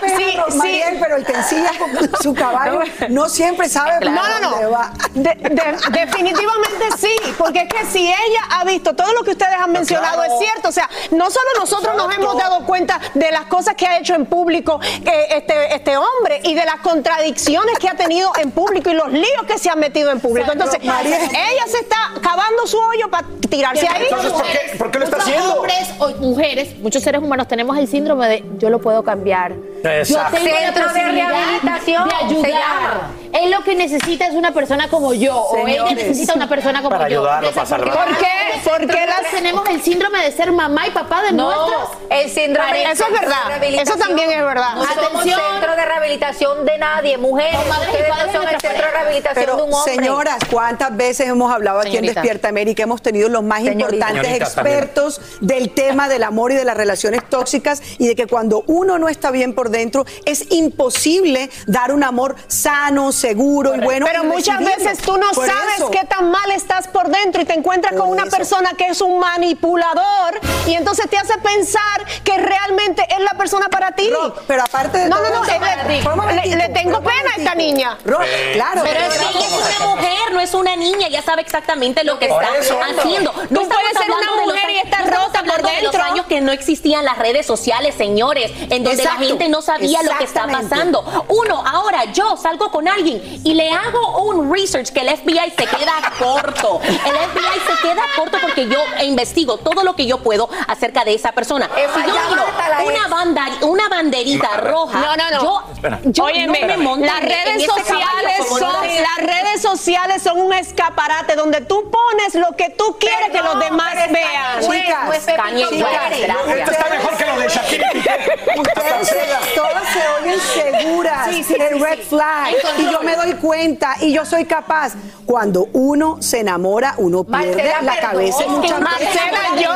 pena, 0.00 0.16
Sí, 0.16 0.36
sí. 0.50 0.56
Mariel, 0.58 0.98
pero 1.00 1.16
el 1.16 1.24
que 1.26 1.32
ensilla 1.32 1.70
con 1.78 2.10
su 2.22 2.34
caballo 2.34 2.80
no 3.08 3.28
siempre 3.28 3.68
sabe 3.68 3.98
para 4.00 4.10
no, 4.40 4.50
dónde 4.50 4.66
va. 4.66 4.92
De- 5.14 5.34
de- 5.34 5.76
definitivamente 5.90 6.86
sí, 6.98 7.14
porque 7.36 7.62
es 7.62 7.68
que 7.68 7.84
si 7.86 8.06
ella 8.06 8.40
ha 8.50 8.64
visto 8.64 8.94
todo 8.94 9.12
lo 9.12 9.22
que 9.24 9.30
ustedes 9.32 9.54
han 9.60 9.72
mencionado 9.72 10.16
claro. 10.22 10.32
es 10.32 10.38
cierto, 10.38 10.68
o 10.68 10.72
sea, 10.72 10.88
no 11.10 11.30
solo 11.30 11.46
nosotros 11.58 11.96
nos 11.96 12.14
hemos 12.14 12.36
dado 12.36 12.64
cuenta 12.64 13.00
de 13.14 13.30
las 13.32 13.46
cosas 13.46 13.74
que 13.74 13.86
ha 13.86 13.98
hecho 13.98 14.14
en 14.14 14.26
público 14.26 14.80
eh, 15.04 15.26
este, 15.30 15.74
este 15.74 15.96
hombre 15.96 16.40
y 16.44 16.54
de 16.54 16.64
las 16.64 16.76
contradicciones 16.80 17.78
que 17.78 17.88
ha 17.88 17.94
tenido 17.94 18.32
en 18.38 18.50
público 18.50 18.90
y 18.90 18.94
los 18.94 19.10
líos 19.12 19.42
que 19.46 19.58
se 19.58 19.70
han 19.70 19.78
metido 19.80 20.10
en 20.10 20.20
público. 20.20 20.50
Entonces, 20.52 20.82
María. 20.84 21.18
ella 21.18 21.64
se 21.68 21.78
está 21.78 21.96
cavando 22.22 22.66
su 22.68 22.76
hoyo 22.76 23.08
para 23.08 23.26
tirarse 23.50 23.86
ahí. 23.88 24.02
Entonces, 24.04 24.32
¿por 24.32 24.42
qué, 24.44 24.76
por 24.78 24.90
qué 24.90 24.98
lo 24.98 25.04
está 25.04 25.16
haciendo? 25.18 25.54
hombres 25.54 25.88
o 25.98 26.08
mujeres, 26.20 26.76
muchos 26.78 27.02
seres 27.02 27.22
humanos 27.22 27.48
tenemos 27.48 27.76
el 27.78 27.88
síndrome 27.88 28.28
de 28.28 28.44
yo 28.58 28.70
lo 28.70 28.80
puedo 28.80 29.02
cambiar. 29.02 29.52
Exacto. 29.84 30.36
Yo 30.38 30.42
tengo 30.44 30.54
la 30.56 30.60
Centro 30.66 30.82
de 30.82 30.88
posibilidad 30.90 31.28
rehabilitación, 31.28 32.08
de 32.08 32.14
ayudar. 32.14 33.18
Él 33.32 33.50
lo 33.50 33.62
que 33.62 33.74
necesita 33.74 34.26
es 34.26 34.34
una 34.34 34.52
persona 34.52 34.88
como 34.88 35.12
yo 35.14 35.36
o 35.36 35.66
ella 35.66 35.86
Señores. 35.86 35.94
necesita 36.08 36.34
una 36.34 36.48
persona 36.48 36.78
como 36.82 36.90
Para 36.96 37.08
yo. 37.08 37.20
ayudarlo, 37.20 37.50
para 37.52 37.66
salvarlo. 37.66 37.94
¿Por 37.94 38.16
qué? 38.18 38.26
Porque 38.64 38.86
Porque 38.86 39.06
las 39.06 39.30
tenemos 39.30 39.68
el 39.68 39.82
síndrome 39.82 40.22
de 40.24 40.32
ser 40.32 40.50
mamá 40.50 40.86
y 40.86 40.90
papá 40.90 41.22
de 41.22 41.32
No, 41.32 41.44
nuestros. 41.68 41.90
el 42.10 42.30
síndrome 42.30 42.82
Eso 42.90 43.04
es 43.06 43.20
verdad. 43.20 43.60
de. 43.60 43.76
Eso 43.82 43.96
también 43.96 44.30
es 44.32 44.42
verdad. 44.42 44.74
No 44.74 44.84
somos 44.84 44.98
Atención. 45.20 45.40
centro 45.52 45.76
de 45.76 45.84
rehabilitación 45.84 46.66
de 46.66 46.78
nadie, 46.78 47.18
mujeres. 47.18 47.54
Son 47.60 47.68
madres 47.68 47.88
Ustedes 47.90 48.08
no 48.08 48.14
de 48.16 48.32
son 48.32 48.42
el 48.48 48.60
centro 48.60 48.86
de 48.86 48.90
rehabilitación 48.92 49.46
de 49.46 49.52
un 49.52 49.56
Pero, 49.70 49.76
hombre. 49.78 49.94
señoras, 49.94 50.36
¿cuántas 50.50 50.96
veces 50.96 51.28
hemos 51.28 51.52
hablado 51.52 51.80
aquí 51.80 51.90
Señorita. 51.90 52.10
en 52.10 52.14
Despierta 52.14 52.48
América? 52.48 52.82
Hemos 52.82 53.02
tenido 53.02 53.28
los 53.28 53.37
más 53.42 53.62
Señorita. 53.62 54.08
importantes 54.10 54.54
también. 54.54 54.78
expertos 54.78 55.20
del 55.40 55.70
tema 55.74 56.08
del 56.08 56.22
amor 56.22 56.52
y 56.52 56.54
de 56.56 56.64
las 56.64 56.76
relaciones 56.76 57.28
tóxicas 57.28 57.82
y 57.98 58.06
de 58.08 58.14
que 58.16 58.26
cuando 58.26 58.64
uno 58.66 58.98
no 58.98 59.08
está 59.08 59.30
bien 59.30 59.54
por 59.54 59.70
dentro 59.70 60.04
es 60.24 60.50
imposible 60.50 61.50
dar 61.66 61.92
un 61.92 62.04
amor 62.04 62.36
sano, 62.46 63.12
seguro 63.12 63.74
y 63.74 63.80
bueno. 63.80 64.06
Pero 64.06 64.24
y 64.24 64.26
muchas 64.26 64.58
veces 64.60 64.98
tú 64.98 65.16
no 65.18 65.30
Por 65.32 65.46
sabes 65.46 65.74
eso. 65.76 65.90
qué 65.90 66.04
tan 66.06 66.30
mal 66.30 66.50
estás 66.52 66.88
por 66.88 67.08
dentro 67.08 67.42
y 67.42 67.44
te 67.44 67.54
encuentras 67.54 67.92
Por 67.92 68.02
con 68.02 68.10
una 68.10 68.22
eso. 68.24 68.36
persona 68.36 68.70
que 68.76 68.86
es 68.88 69.00
un 69.00 69.18
manipulador 69.18 70.40
y 70.66 70.74
entonces 70.74 71.08
te 71.10 71.16
hace 71.18 71.34
pensar 71.38 72.04
que 72.24 72.36
realmente 72.38 73.02
es 73.10 73.20
la 73.20 73.32
persona 73.34 73.68
para 73.68 73.92
ti. 73.92 74.08
Rock, 74.10 74.42
pero 74.46 74.62
aparte 74.64 74.98
de 74.98 75.08
no, 75.08 75.16
todo 75.16 75.28
no, 75.30 75.34
no, 75.38 75.44
eso, 75.44 75.52
eh, 75.54 75.58
para 75.58 76.32
le- 76.32 76.46
le, 76.46 76.56
le 76.56 76.68
tengo 76.70 77.00
pena 77.00 77.30
a 77.36 77.38
esta 77.38 77.54
niña. 77.54 77.98
Claro. 78.04 78.82
Pero 78.82 79.00
es 79.00 79.14
que 79.18 79.38
ella 79.38 79.46
es 79.46 79.78
una 79.80 79.86
mujer, 79.94 80.32
no 80.32 80.40
es 80.40 80.54
una 80.54 80.76
niña, 80.76 81.08
ya 81.08 81.22
sabe 81.22 81.42
exactamente 81.42 82.04
lo 82.04 82.18
que 82.18 82.26
está 82.26 82.56
eso. 82.58 82.78
haciendo. 82.80 83.27
Tú 83.32 83.40
No 83.50 83.60
estamos 83.62 83.82
puedes 83.82 83.98
ser 83.98 84.10
una 84.10 84.42
mujer 84.44 84.70
y 84.70 84.76
estar 84.78 85.04
rota 85.06 85.40
por 85.40 85.50
hablando 85.52 85.68
de 85.68 85.82
los 85.82 85.92
dentro. 85.92 86.02
años 86.02 86.26
que 86.26 86.40
no 86.40 86.52
existían 86.52 87.04
las 87.04 87.18
redes 87.18 87.46
sociales, 87.46 87.94
señores, 87.96 88.50
en 88.70 88.84
donde 88.84 89.02
Exacto. 89.02 89.20
la 89.22 89.26
gente 89.28 89.48
no 89.48 89.62
sabía 89.62 90.02
lo 90.02 90.16
que 90.18 90.24
está 90.24 90.46
pasando. 90.46 91.24
Uno, 91.28 91.62
ahora 91.66 92.04
yo 92.12 92.36
salgo 92.36 92.70
con 92.70 92.88
alguien 92.88 93.20
y 93.44 93.54
le 93.54 93.70
hago 93.70 94.22
un 94.24 94.52
research 94.52 94.90
que 94.90 95.00
el 95.00 95.08
FBI 95.16 95.50
se 95.56 95.66
queda 95.66 96.12
corto. 96.18 96.80
El 96.84 96.96
FBI 96.96 97.60
se 97.66 97.88
queda 97.88 98.02
corto 98.16 98.38
porque 98.40 98.66
yo 98.68 98.78
investigo 99.02 99.56
todo 99.58 99.82
lo 99.84 99.94
que 99.94 100.06
yo 100.06 100.18
puedo 100.18 100.48
acerca 100.66 101.04
de 101.04 101.14
esa 101.14 101.32
persona. 101.32 101.68
Si 101.74 102.00
yo 102.02 102.14
miro 102.28 102.44
la 102.68 102.82
una, 102.84 102.94
ex. 103.00 103.10
banda, 103.10 103.46
una 103.62 103.88
banderita 103.88 104.56
roja, 104.58 104.98
No, 104.98 105.16
no, 105.16 105.30
no. 105.30 105.42
yo, 105.42 105.62
Espera. 105.72 106.00
yo 106.04 106.24
Óyeme, 106.24 106.60
no 106.60 106.66
me 106.66 106.76
monto 106.76 107.06
las 107.06 107.20
redes 107.20 107.64
sociales 107.64 108.46
son 108.48 108.60
las 108.86 109.16
redes 109.26 109.62
sociales 109.62 110.22
son 110.22 110.40
un 110.40 110.52
escaparate 110.52 111.34
donde 111.36 111.60
tú 111.62 111.90
pones 111.90 112.34
lo 112.34 112.54
que 112.56 112.70
tú 112.70 112.96
quieres 112.98 113.17
que 113.30 113.42
los 113.42 113.58
demás 113.58 113.94
vean. 114.10 114.60
Chicas. 114.60 115.16
Esto 115.16 116.70
está 116.72 116.88
mejor 116.90 117.16
que 117.16 117.26
lo 117.26 117.38
de 117.38 117.48
Shakira. 117.48 117.88
Ustedes 118.58 119.54
todas 119.54 119.82
se 119.92 120.08
oyen 120.20 120.40
seguras, 120.40 121.28
el 121.28 121.80
red 121.80 121.98
flag, 122.00 122.54
y 122.78 122.90
yo 122.90 123.00
me 123.02 123.16
doy 123.16 123.34
cuenta, 123.34 123.96
y 124.00 124.12
yo 124.12 124.24
soy 124.24 124.44
capaz. 124.44 124.94
Cuando 125.26 125.68
uno 125.74 126.16
se 126.20 126.40
enamora, 126.40 126.94
uno 126.96 127.22
pierde 127.22 127.56
Marcela, 127.56 127.82
la 127.82 128.00
cabeza 128.00 128.38
Es 128.38 128.44
que 128.46 128.50
muchas 128.50 128.80
Marcela, 128.80 129.40
veces. 129.52 129.62
yo, 129.62 129.70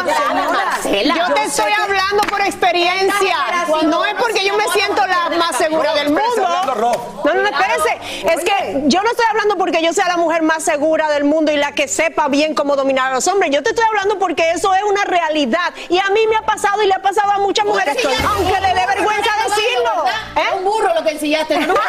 Marcela, 0.51 1.15
yo 1.15 1.35
te 1.35 1.41
yo 1.41 1.47
estoy 1.47 1.73
hablando 1.73 2.23
por 2.31 2.41
experiencia. 2.41 3.37
No 3.85 4.05
es 4.07 4.15
porque 4.15 4.47
yo 4.47 4.57
me 4.57 4.65
siento 4.73 5.07
la 5.07 5.37
más 5.37 5.57
segura 5.57 5.93
del 5.95 6.07
espérese, 6.07 6.32
mundo. 6.41 6.47
hablando, 6.49 6.75
Rob. 6.75 7.25
No, 7.25 7.35
no, 7.35 7.43
no, 7.43 7.49
espérese. 7.49 7.99
Es 8.29 8.45
que 8.45 8.83
yo 8.87 9.03
no 9.03 9.11
estoy 9.11 9.27
hablando 9.31 9.57
porque 9.57 9.83
yo 9.83 9.93
sea 9.93 10.09
la 10.09 10.17
mujer 10.17 10.43
más 10.43 10.63
segura 10.65 11.09
del 11.11 11.25
mundo 11.25 11.53
y 11.53 11.57
la 11.57 11.73
que 11.73 11.89
sepa 11.89 12.29
bien 12.29 12.55
cómo 12.55 12.77
dominar 12.77 13.11
a 13.13 13.15
los 13.15 13.27
hombres. 13.29 13.51
Yo 13.51 13.63
te 13.63 13.71
estoy 13.71 13.85
hablando 13.87 14.19
porque 14.19 14.51
eso 14.51 14.75
es 14.75 14.83
una 14.83 15.05
realidad. 15.05 15.73
Y 15.89 15.99
a 15.99 16.09
mí 16.11 16.27
me 16.29 16.37
ha 16.37 16.43
pasado 16.43 16.83
y 16.83 16.87
le 16.87 16.95
ha 16.95 17.03
pasado 17.03 17.31
a 17.33 17.39
muchas 17.39 17.65
mujeres, 17.67 17.97
aunque 18.05 18.61
le 18.61 18.75
dé 18.75 18.87
vergüenza 18.87 19.31
decirlo. 19.45 20.05
Es 20.37 20.43
¿Eh? 20.43 20.57
un 20.57 20.65
burro 20.65 20.95
lo 20.95 21.03
que 21.03 21.11
ensillaste. 21.11 21.59
¿no? 21.59 21.75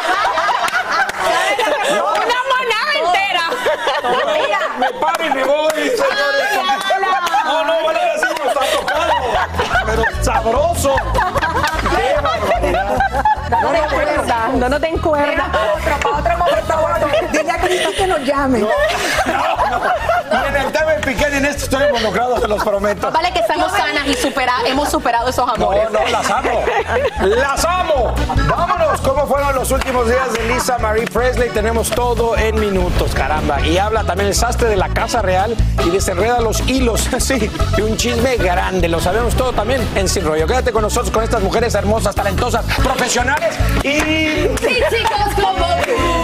Una 1.94 2.40
manada 2.50 2.92
entera. 2.98 3.50
Mira, 4.32 4.58
Me 4.78 4.90
paro 4.98 5.24
y 5.24 5.30
me 5.30 5.44
voy. 5.44 5.92
No, 7.44 7.64
no, 7.64 7.82
vale 7.84 8.00
decir, 8.14 8.28
nos 8.44 8.56
ha 8.56 8.60
tocado. 8.78 9.04
Pero 9.86 10.02
sabroso. 10.22 10.96
¡Qué 11.96 12.14
barbaridad! 12.20 12.98
No 13.50 13.70
te 13.70 13.78
encuerda, 13.78 14.48
no, 14.54 14.68
no 14.68 14.80
te 14.80 14.88
encuerda. 14.88 15.50
Para 16.02 16.16
otro 16.16 16.38
momento, 16.38 17.28
dile 17.32 17.50
a 17.50 17.58
Cristo 17.60 17.90
que 17.96 18.06
nos 18.06 18.20
llame. 18.20 18.58
Ni 18.60 20.48
en 20.48 20.56
el 20.56 20.72
tema 20.72 20.94
Piqué 21.04 21.28
ni 21.30 21.36
en 21.36 21.44
esto 21.44 21.64
estoy 21.64 21.82
involucrado, 21.84 22.40
se 22.40 22.48
los 22.48 22.64
prometo. 22.64 23.10
Vale 23.10 23.30
que 23.32 23.40
estamos 23.40 23.70
sanas 23.72 24.06
y 24.06 24.14
supera, 24.14 24.54
hemos 24.64 24.88
superado 24.88 25.28
esos 25.28 25.46
amores. 25.46 25.90
No, 25.92 26.00
no, 26.00 26.08
las 26.08 26.30
amo. 26.30 26.64
¡Las 27.20 27.64
amo! 27.64 28.14
Vámonos. 28.48 29.00
¿Cómo 29.02 29.26
fueron 29.26 29.54
los 29.54 29.70
últimos 29.70 30.06
días 30.08 30.32
de 30.32 30.48
Lisa 30.48 30.78
Marie 30.78 31.04
Presley? 31.04 31.50
Tenemos 31.50 31.90
todo 31.90 32.38
en 32.38 32.58
minutos, 32.58 33.14
caramba. 33.14 33.60
Y 33.60 33.76
habla 33.76 34.04
también 34.04 34.28
el 34.28 34.34
sastre 34.34 34.68
de 34.68 34.76
la 34.76 34.88
Casa 34.88 35.20
Real 35.20 35.54
y 35.84 35.90
desenreda 35.90 36.40
los 36.40 36.60
hilos, 36.66 37.06
sí, 37.18 37.50
de 37.76 37.82
un 37.82 37.96
chisme 37.98 38.36
grande. 38.36 38.88
Lo 38.88 39.00
sabemos 39.00 39.34
todo 39.34 39.52
también 39.52 39.86
en 39.96 40.08
Sin 40.08 40.24
Rollo. 40.24 40.46
Quédate 40.46 40.72
con 40.72 40.82
nosotros, 40.82 41.10
con 41.10 41.22
estas 41.22 41.42
mujeres 41.42 41.74
hermosas, 41.74 42.14
talentosas, 42.14 42.64
profesionales 42.82 43.43
y... 43.82 44.48
Sí, 44.60 44.82
chicos, 44.90 45.34
como 45.40 46.23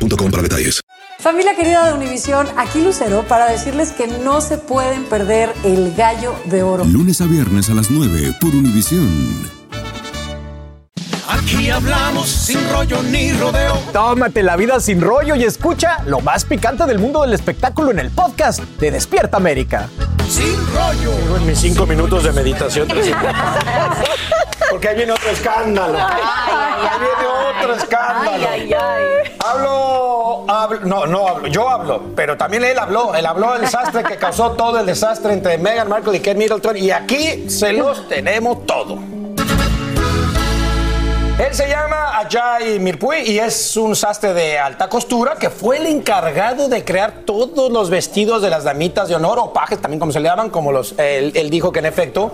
boostmobile.com 0.00 0.30
para 0.30 0.42
detalles. 0.42 0.80
Familia 1.18 1.54
querida 1.54 1.86
de 1.86 1.92
Univisión, 1.92 2.46
aquí 2.56 2.82
Lucero 2.82 3.24
para 3.28 3.46
decirles 3.46 3.92
que 3.92 4.06
no 4.06 4.40
se 4.40 4.56
pueden 4.58 5.04
perder 5.04 5.52
el 5.64 5.94
gallo 5.94 6.34
de 6.46 6.62
oro. 6.62 6.84
Lunes 6.84 7.20
a 7.20 7.26
viernes 7.26 7.68
a 7.68 7.74
las 7.74 7.90
9 7.90 8.36
por 8.40 8.54
Univisión. 8.54 9.60
Aquí 11.28 11.70
hablamos 11.70 12.28
sin 12.28 12.58
rollo 12.70 13.02
ni 13.02 13.32
rodeo. 13.32 13.74
Tómate 13.92 14.42
la 14.42 14.56
vida 14.56 14.80
sin 14.80 15.00
rollo 15.00 15.36
y 15.36 15.44
escucha 15.44 16.02
lo 16.06 16.20
más 16.20 16.44
picante 16.44 16.86
del 16.86 16.98
mundo 16.98 17.22
del 17.22 17.34
espectáculo 17.34 17.90
en 17.90 17.98
el 17.98 18.10
podcast 18.10 18.60
de 18.80 18.90
Despierta 18.90 19.36
América. 19.36 19.88
Sin 20.28 20.56
rollo. 20.74 21.12
Tengo 21.12 21.36
en 21.36 21.46
mis 21.46 21.58
cinco 21.58 21.86
minutos 21.86 22.24
de 22.24 22.32
meditación. 22.32 22.88
Porque 24.70 24.88
ahí 24.88 24.96
viene 24.96 25.12
otro 25.12 25.30
escándalo. 25.30 25.98
Ahí 25.98 27.00
viene 27.00 27.58
otro 27.58 27.74
escándalo. 27.74 28.46
Hablo, 29.38 30.44
hablo, 30.48 30.80
no, 30.84 31.06
no 31.06 31.28
hablo, 31.28 31.48
yo 31.48 31.68
hablo, 31.68 32.02
pero 32.14 32.36
también 32.36 32.62
él 32.62 32.78
habló, 32.78 33.14
él 33.14 33.26
habló 33.26 33.52
del 33.52 33.62
desastre 33.62 34.04
que 34.04 34.16
causó 34.16 34.52
todo 34.52 34.78
el 34.78 34.86
desastre 34.86 35.32
entre 35.32 35.58
Meghan 35.58 35.88
Markle 35.88 36.16
y 36.16 36.20
Kate 36.20 36.36
Middleton 36.36 36.76
y 36.76 36.90
aquí 36.90 37.48
se 37.48 37.72
los 37.72 38.06
tenemos 38.08 38.66
todo. 38.66 38.98
Él 41.38 41.54
se 41.54 41.68
llama 41.68 42.18
Ajay 42.18 42.78
Mirpui 42.78 43.22
y 43.22 43.38
es 43.38 43.76
un 43.78 43.96
sastre 43.96 44.34
de 44.34 44.58
alta 44.58 44.90
costura 44.90 45.36
que 45.36 45.48
fue 45.48 45.78
el 45.78 45.86
encargado 45.86 46.68
de 46.68 46.84
crear 46.84 47.22
todos 47.24 47.72
los 47.72 47.88
vestidos 47.88 48.42
de 48.42 48.50
las 48.50 48.64
damitas 48.64 49.08
de 49.08 49.14
honor 49.14 49.38
o 49.38 49.52
pajes, 49.52 49.80
también 49.80 49.98
como 49.98 50.12
se 50.12 50.20
le 50.20 50.28
llaman, 50.28 50.50
como 50.50 50.70
los, 50.70 50.92
él, 50.98 51.32
él 51.34 51.48
dijo 51.48 51.72
que 51.72 51.78
en 51.78 51.86
efecto 51.86 52.30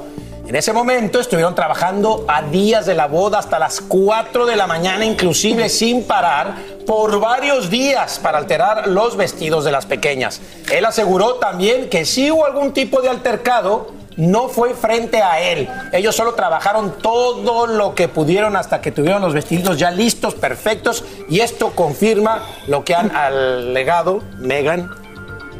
en 0.48 0.54
ese 0.54 0.72
momento 0.72 1.18
estuvieron 1.18 1.56
trabajando 1.56 2.24
a 2.28 2.42
días 2.42 2.86
de 2.86 2.94
la 2.94 3.06
boda 3.06 3.40
hasta 3.40 3.58
las 3.58 3.80
4 3.80 4.46
de 4.46 4.54
la 4.54 4.68
mañana, 4.68 5.04
inclusive 5.04 5.68
sin 5.68 6.04
parar, 6.04 6.54
por 6.86 7.18
varios 7.18 7.68
días 7.68 8.20
para 8.20 8.38
alterar 8.38 8.86
los 8.86 9.16
vestidos 9.16 9.64
de 9.64 9.72
las 9.72 9.86
pequeñas. 9.86 10.40
Él 10.70 10.84
aseguró 10.84 11.34
también 11.34 11.88
que 11.88 12.04
si 12.04 12.30
hubo 12.30 12.46
algún 12.46 12.72
tipo 12.72 13.02
de 13.02 13.08
altercado, 13.08 13.90
no 14.16 14.48
fue 14.48 14.74
frente 14.74 15.20
a 15.20 15.40
él. 15.40 15.68
Ellos 15.92 16.14
solo 16.14 16.34
trabajaron 16.34 16.92
todo 17.02 17.66
lo 17.66 17.96
que 17.96 18.06
pudieron 18.06 18.54
hasta 18.54 18.80
que 18.80 18.92
tuvieron 18.92 19.22
los 19.22 19.34
vestidos 19.34 19.78
ya 19.78 19.90
listos, 19.90 20.34
perfectos, 20.34 21.04
y 21.28 21.40
esto 21.40 21.72
confirma 21.72 22.46
lo 22.68 22.84
que 22.84 22.94
han 22.94 23.14
alegado 23.14 24.22
Meghan 24.38 24.90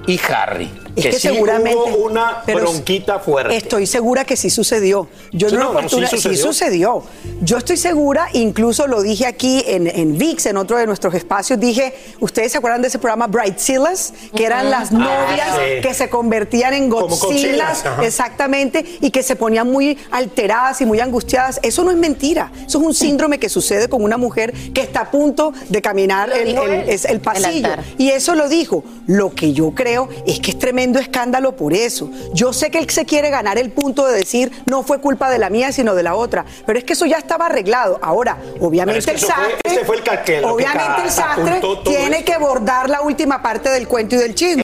y 0.06 0.20
Harry. 0.30 0.85
Es 0.96 1.04
que, 1.06 1.12
sí 1.12 1.28
seguramente 1.28 1.76
hubo 1.76 2.06
una 2.06 2.42
bronquita 2.46 3.20
fuerte. 3.20 3.56
Estoy 3.56 3.86
segura 3.86 4.24
que 4.24 4.36
sí 4.36 4.50
sucedió. 4.50 5.08
Yo 5.32 5.50
Sí, 5.50 5.56
no, 5.56 5.72
no, 5.74 5.82
no, 5.82 5.88
sí 5.88 6.36
sucedió. 6.36 7.04
Yo 7.42 7.58
estoy 7.58 7.76
segura, 7.76 8.28
incluso 8.32 8.86
lo 8.86 9.02
dije 9.02 9.26
aquí 9.26 9.62
en, 9.66 9.86
en 9.86 10.18
VIX, 10.18 10.46
en 10.46 10.56
otro 10.56 10.78
de 10.78 10.86
nuestros 10.86 11.14
espacios, 11.14 11.60
dije, 11.60 11.94
¿ustedes 12.20 12.52
se 12.52 12.58
acuerdan 12.58 12.82
de 12.82 12.88
ese 12.88 12.98
programa 12.98 13.26
Bridezillas? 13.26 14.14
Que 14.34 14.44
eran 14.44 14.70
las 14.70 14.90
novias 14.92 15.36
Ah, 15.40 15.56
sí. 15.56 15.82
que 15.82 15.94
se 15.94 16.08
convertían 16.08 16.74
en 16.74 16.88
Godzillas, 16.88 17.84
exactamente, 18.02 18.84
y 19.00 19.10
que 19.10 19.22
se 19.22 19.36
ponían 19.36 19.70
muy 19.70 19.98
alteradas 20.10 20.80
y 20.80 20.86
muy 20.86 21.00
angustiadas. 21.00 21.60
Eso 21.62 21.84
no 21.84 21.90
es 21.90 21.96
mentira. 21.96 22.50
Eso 22.66 22.78
es 22.78 22.84
un 22.84 22.94
síndrome 22.94 23.38
que 23.38 23.48
sucede 23.48 23.88
con 23.88 24.02
una 24.02 24.16
mujer 24.16 24.52
que 24.72 24.80
está 24.80 25.00
a 25.00 25.10
punto 25.10 25.52
de 25.68 25.82
caminar 25.82 26.30
el, 26.32 27.20
pasillo. 27.20 27.68
Y 27.98 28.10
eso 28.10 28.34
lo 28.34 28.48
dijo. 28.48 28.84
Lo 29.06 29.34
que 29.34 29.52
yo 29.52 29.72
creo 29.72 30.08
es 30.26 30.40
que 30.40 30.50
es 30.50 30.58
tremendo 30.58 30.85
escándalo 30.98 31.56
por 31.56 31.72
eso. 31.72 32.10
Yo 32.32 32.52
sé 32.52 32.70
que 32.70 32.78
él 32.78 32.88
se 32.90 33.04
quiere 33.04 33.30
ganar 33.30 33.58
el 33.58 33.70
punto 33.72 34.06
de 34.06 34.16
decir 34.16 34.52
no 34.66 34.82
fue 34.82 35.00
culpa 35.00 35.28
de 35.30 35.38
la 35.38 35.50
mía, 35.50 35.72
sino 35.72 35.94
de 35.94 36.02
la 36.02 36.14
otra. 36.14 36.44
Pero 36.64 36.78
es 36.78 36.84
que 36.84 36.92
eso 36.94 37.06
ya 37.06 37.18
estaba 37.18 37.46
arreglado. 37.46 37.98
Ahora, 38.02 38.38
obviamente 38.60 38.86
Pero 38.86 38.98
es 38.98 39.06
que 39.06 39.12
el 39.12 39.18
fue- 39.18 39.28
sastre. 39.28 39.58
ese 39.64 39.84
fue 39.84 39.96
el 39.96 40.44
obviamente 40.44 41.02
el 41.04 41.10
sastre 41.10 41.62
tiene 41.84 42.18
esto. 42.18 42.32
que 42.32 42.38
bordar 42.38 42.88
la 42.88 43.02
última 43.02 43.42
parte 43.42 43.68
del 43.70 43.88
cuento 43.88 44.14
y 44.14 44.18
del 44.18 44.34
chisme. 44.34 44.62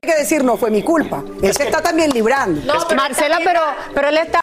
Tiene 0.00 0.14
que 0.16 0.20
decir 0.22 0.42
no 0.44 0.56
fue 0.56 0.70
mi 0.70 0.82
culpa. 0.82 1.22
Él 1.42 1.54
se 1.54 1.64
está 1.64 1.80
también 1.80 2.10
librando. 2.10 2.60
Marcela, 2.96 3.38
pero, 3.44 3.60
pero 3.94 4.08
él 4.08 4.16
está 4.18 4.40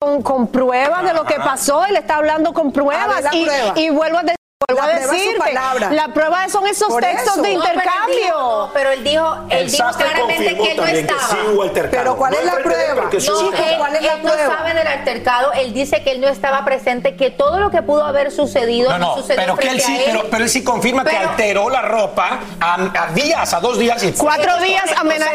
con, 0.00 0.22
con 0.22 0.48
pruebas 0.48 1.04
de 1.04 1.14
lo 1.14 1.24
que 1.24 1.34
pasó, 1.36 1.84
él 1.84 1.96
está 1.96 2.16
hablando 2.16 2.52
con 2.52 2.72
pruebas 2.72 3.22
ver 3.24 3.34
y, 3.34 3.44
prueba. 3.44 3.72
y 3.76 3.90
vuelvo 3.90 4.18
a, 4.18 4.22
de- 4.22 4.34
vuelvo 4.66 4.82
La 4.82 4.92
a 4.92 4.96
prueba 4.96 5.04
es 5.16 5.22
su 5.22 5.28
decirte, 5.28 5.38
palabra. 5.54 5.90
la 5.92 6.08
prueba 6.08 6.48
son 6.48 6.66
esos 6.66 6.88
Por 6.88 7.00
textos 7.02 7.32
eso. 7.34 7.42
de 7.42 7.54
No, 7.54 7.58
No, 7.58 7.62
pero 7.64 7.70
él 7.70 7.78
intercambio. 7.78 8.16
dijo- 8.24 8.38
no, 8.66 8.70
pero 8.74 8.90
él 8.90 9.04
dijo, 9.04 9.36
él 9.50 9.58
El 9.58 9.70
dijo 9.70 9.84
claramente 9.96 10.36
que 10.36 10.48
él 10.72 10.76
no 10.76 10.84
que 10.84 10.98
estaba. 11.00 11.20
sí 11.20 11.36
hubo 11.52 11.62
altercado. 11.62 12.02
Pero 12.02 12.16
¿cuál 12.16 12.32
No 12.32 12.38
es 12.40 12.44
la 12.44 12.52
prueba? 12.56 12.94
porque 13.02 13.20
sí 13.20 13.28
No, 13.28 13.40
él, 13.52 13.74
¿cuál 13.78 13.94
es 13.96 14.02
la 14.02 14.12
él 14.14 14.22
no 14.24 14.30
sabe 14.30 14.74
del 14.74 14.86
altercado, 14.86 15.52
él 15.52 15.72
dice 15.72 16.02
que 16.02 16.10
él 16.10 16.20
no 16.20 16.26
estaba 16.28 16.64
presente, 16.64 17.14
que 17.16 17.30
todo 17.30 17.60
lo 17.60 17.70
que 17.70 17.82
pudo 17.82 18.04
haber 18.04 18.32
sucedido 18.32 18.90
No, 18.90 18.98
no, 18.98 19.06
no, 19.16 19.22
sucedió 19.22 19.40
pero 19.42 19.56
que 19.56 19.68
él 19.68 19.80
sí, 19.80 19.92
a 19.92 19.96
él. 20.00 20.02
pero, 20.06 20.24
pero 20.30 20.44
él 20.44 20.50
sí 20.50 20.64
confirma 20.64 21.04
que 21.04 21.16
alteró 21.16 21.70
la 21.70 21.82
ropa 21.82 22.40
a, 22.60 22.74
a 23.04 23.06
días, 23.12 23.54
a 23.54 23.60
dos 23.60 23.78
días 23.78 24.02
y 24.02 24.12
Cuatro 24.12 24.58
días 24.58 24.84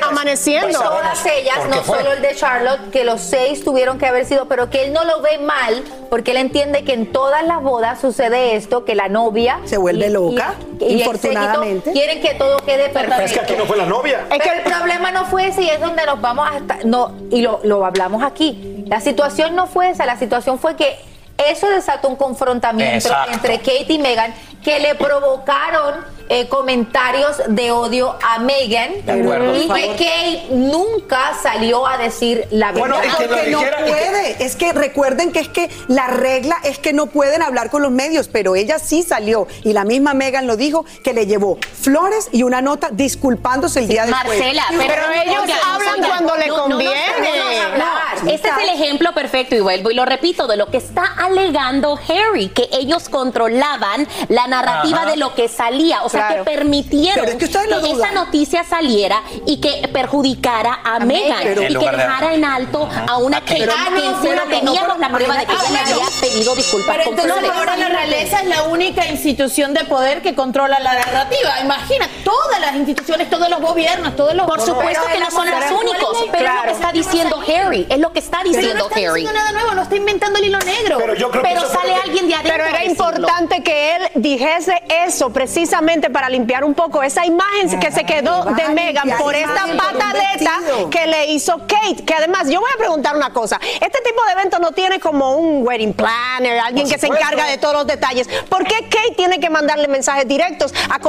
amaneciendo. 0.09 0.67
pues, 0.67 0.83
Todas 0.89 1.25
ellas, 1.25 1.57
¿Por 1.59 1.69
qué 1.69 1.75
no 1.77 1.83
fue? 1.83 1.97
solo 1.99 2.11
el 2.13 2.21
de 2.21 2.35
Charlotte, 2.35 2.91
que 2.91 3.03
los 3.05 3.21
seis 3.21 3.63
tuvieron 3.63 3.97
que 3.97 4.05
haber 4.05 4.25
sido, 4.25 4.47
pero 4.49 4.69
que 4.69 4.83
él 4.83 4.91
no 4.93 5.03
lo 5.05 5.21
ve 5.21 5.37
mal, 5.39 5.81
porque 6.09 6.31
él 6.31 6.37
entiende 6.37 6.83
que 6.83 6.93
en 6.93 7.11
todas 7.11 7.43
las 7.45 7.61
bodas 7.61 8.01
sucede 8.01 8.55
esto, 8.55 8.83
que 8.85 8.95
la 8.95 9.07
novia 9.13 9.59
Se 9.63 9.77
vuelve 9.77 10.09
loca, 10.09 10.55
el 10.81 10.99
infortunadamente. 10.99 11.85
séquito 11.85 11.91
quieren 11.93 12.21
que 12.21 12.33
todo 12.33 12.57
quede 12.57 12.89
perfecto. 12.89 13.13
Pero 13.15 13.25
es 13.25 13.33
que 13.33 13.39
aquí 13.39 13.53
no 13.57 13.65
fue 13.65 13.77
la 13.77 13.85
novia. 13.85 14.25
Es 14.29 14.41
que 14.41 14.49
el 14.49 14.63
problema 14.63 15.11
no 15.11 15.25
fue 15.25 15.47
ese 15.47 15.61
y 15.61 15.69
es 15.69 15.79
donde 15.79 16.05
nos 16.05 16.19
vamos 16.19 16.49
hasta 16.51 16.79
no 16.83 17.13
y 17.31 17.41
lo, 17.41 17.61
lo 17.63 17.85
hablamos 17.85 18.21
aquí. 18.23 18.83
La 18.87 18.99
situación 18.99 19.55
no 19.55 19.67
fue 19.67 19.89
esa, 19.91 20.05
la 20.05 20.17
situación 20.17 20.59
fue 20.59 20.75
que 20.75 20.97
eso 21.37 21.69
desató 21.69 22.07
un 22.09 22.15
confrontamiento 22.15 22.95
Exacto. 23.07 23.31
entre 23.33 23.57
Kate 23.59 23.85
y 23.93 23.99
Meghan 23.99 24.33
que 24.63 24.79
le 24.79 24.95
provocaron 24.95 26.13
eh, 26.29 26.47
comentarios 26.47 27.35
de 27.49 27.71
odio 27.71 28.17
a 28.25 28.39
Meghan 28.39 29.05
De 29.05 29.11
acuerdo. 29.21 29.55
y 29.57 29.67
que. 29.67 29.87
Kate 29.91 30.43
nunca 30.51 31.33
salió 31.43 31.85
a 31.85 31.97
decir 31.97 32.47
la 32.49 32.71
verdad. 32.71 32.79
Bueno, 32.79 32.95
y 33.03 33.17
que 33.17 33.27
lo 33.27 33.35
Porque 33.35 33.51
no 33.51 33.59
dijera- 33.59 33.81
y 33.81 33.83
que- 33.83 33.91
puede. 33.91 34.43
Es 34.45 34.55
que 34.55 34.71
recuerden 34.73 35.31
que 35.33 35.39
es 35.41 35.49
que 35.49 35.69
la 35.89 36.07
regla 36.07 36.57
es 36.63 36.79
que 36.79 36.93
no 36.93 37.07
pueden 37.07 37.41
hablar 37.41 37.69
con 37.69 37.81
los 37.81 37.91
medios, 37.91 38.29
pero 38.29 38.55
ella 38.55 38.79
sí 38.79 39.03
salió. 39.03 39.47
Y 39.63 39.73
la 39.73 39.83
misma 39.83 40.13
Megan 40.13 40.47
lo 40.47 40.55
dijo, 40.55 40.85
que 41.03 41.13
le 41.13 41.27
llevó 41.27 41.57
flores 41.81 42.29
y 42.31 42.43
una 42.43 42.61
nota 42.61 42.89
disculpándose 42.91 43.79
el 43.79 43.87
día 43.89 44.05
después. 44.05 44.39
Marcela, 44.39 44.63
pero 44.69 44.83
ustedes- 45.03 45.27
ellos 45.27 45.43
oigan, 45.43 45.59
hablan 45.65 45.93
oigan, 45.95 46.09
cuando 46.09 46.35
le 46.37 46.47
no, 46.47 46.55
no 46.55 46.67
nos 46.67 46.69
conviene. 46.69 47.01
podemos 47.17 47.65
hablar. 47.65 48.23
No, 48.23 48.31
este 48.31 48.42
es 48.57 48.69
el 48.69 48.81
ejemplo 48.81 49.13
perfecto 49.13 49.55
y 49.55 49.59
vuelvo 49.61 49.91
y 49.91 49.95
lo 49.95 50.05
repito 50.05 50.47
de 50.47 50.57
lo 50.57 50.67
que 50.67 50.77
está 50.77 51.03
alegando 51.17 51.99
Harry, 52.07 52.49
que 52.49 52.69
ellos 52.71 53.09
controlaban 53.09 54.07
la 54.29 54.47
narrativa 54.47 54.99
Ajá. 55.01 55.11
de 55.11 55.17
lo 55.17 55.33
que 55.35 55.47
salía. 55.47 56.03
O 56.03 56.09
sea, 56.09 56.29
porque 56.29 56.43
permitieron 56.43 57.27
es 57.27 57.35
que 57.35 57.45
esa 57.45 58.11
noticia 58.11 58.63
saliera 58.63 59.21
y 59.45 59.57
que 59.59 59.87
perjudicara 59.91 60.79
a, 60.83 60.99
Megan 60.99 61.39
Pero- 61.43 61.63
y 61.63 61.67
que 61.67 61.85
de- 61.89 61.97
dejara 61.97 62.33
en 62.33 62.45
alto 62.45 62.87
a 63.07 63.17
una 63.17 63.39
Kate, 63.41 63.55
Pero- 63.59 63.73
que 63.73 63.77
Ah, 63.83 63.89
no, 63.89 64.17
encima 64.17 64.43
teníamos 64.49 64.99
la 64.99 65.09
prueba 65.09 65.37
de 65.37 65.45
que 65.45 65.51
Ah, 65.53 65.63
ella 65.69 65.71
le 65.85 65.93
había 65.93 66.05
pedido 66.21 66.55
disculpas 66.55 66.95
Pero 66.97 67.09
entonces 67.09 67.49
ahora 67.49 67.75
la 67.77 67.89
realeza 67.89 68.39
es 68.41 68.47
la 68.47 68.63
única 68.63 69.05
institución 69.07 69.73
de 69.73 69.83
poder 69.85 70.21
que 70.21 70.35
controla 70.35 70.79
la 70.79 70.93
narrativa. 70.93 71.59
Imagina, 71.61 72.07
todas 72.23 72.59
las 72.61 72.75
instituciones, 72.75 73.29
todos 73.29 73.49
los 73.49 73.59
gobiernos, 73.61 74.15
todos 74.15 74.33
los... 74.35 74.45
Por 74.45 74.61
supuesto 74.61 75.03
que 75.11 75.19
no 75.19 75.31
son 75.31 75.49
los 75.49 75.71
únicos, 75.71 76.17
pero 76.31 76.47
es 76.49 76.55
lo 76.55 76.63
que 76.63 76.71
está 76.71 76.91
diciendo 76.91 77.39
Harry, 77.47 77.85
es 77.89 77.99
lo 77.99 78.13
que 78.13 78.19
está 78.19 78.42
Pero 78.43 78.53
no 78.53 78.59
diciendo 78.61 78.83
está 78.87 78.95
Harry. 78.95 79.21
diciendo 79.21 79.33
nada 79.33 79.51
nuevo, 79.51 79.71
no 79.73 79.81
está 79.83 79.95
inventando 79.95 80.39
el 80.39 80.45
hilo 80.45 80.59
negro. 80.59 80.97
Pero 80.99 81.15
yo 81.15 81.31
creo 81.31 81.43
que 81.43 81.59
sale 81.67 81.93
que- 81.93 82.01
alguien 82.01 82.27
de 82.27 82.33
adentro. 82.35 82.51
Pero 82.53 82.63
a 82.63 82.69
era 82.69 82.79
decirlo. 82.79 83.05
importante 83.09 83.63
que 83.63 83.95
él 83.95 84.09
dijese 84.15 84.81
eso 85.05 85.29
precisamente 85.31 86.09
para 86.09 86.29
limpiar 86.29 86.63
un 86.63 86.73
poco 86.73 87.01
esa 87.03 87.25
imagen 87.25 87.79
que 87.79 87.91
se 87.91 88.05
quedó 88.05 88.45
de 88.45 88.69
Megan 88.69 89.09
por 89.17 89.35
esta 89.35 89.65
pataleta 89.77 90.59
que 90.91 91.07
le 91.07 91.27
hizo 91.27 91.57
Kate. 91.67 92.03
Que 92.05 92.13
además, 92.13 92.49
yo 92.49 92.59
voy 92.59 92.69
a 92.73 92.77
preguntar 92.77 93.15
una 93.15 93.31
cosa. 93.31 93.59
Este 93.79 93.99
tipo 94.01 94.23
de 94.25 94.31
evento 94.33 94.59
no 94.59 94.71
tiene 94.71 94.99
como 94.99 95.35
un 95.37 95.65
wedding 95.65 95.93
planner, 95.93 96.59
alguien 96.59 96.89
que 96.89 96.97
se 96.97 97.07
encarga 97.07 97.45
de 97.45 97.57
todos 97.57 97.73
los 97.73 97.87
detalles. 97.87 98.27
¿Por 98.49 98.63
qué 98.65 98.75
Kate 98.89 99.13
tiene 99.15 99.39
que 99.39 99.49
mandarle 99.49 99.87
mensajes 99.87 100.27
directos 100.27 100.73
a, 100.89 100.99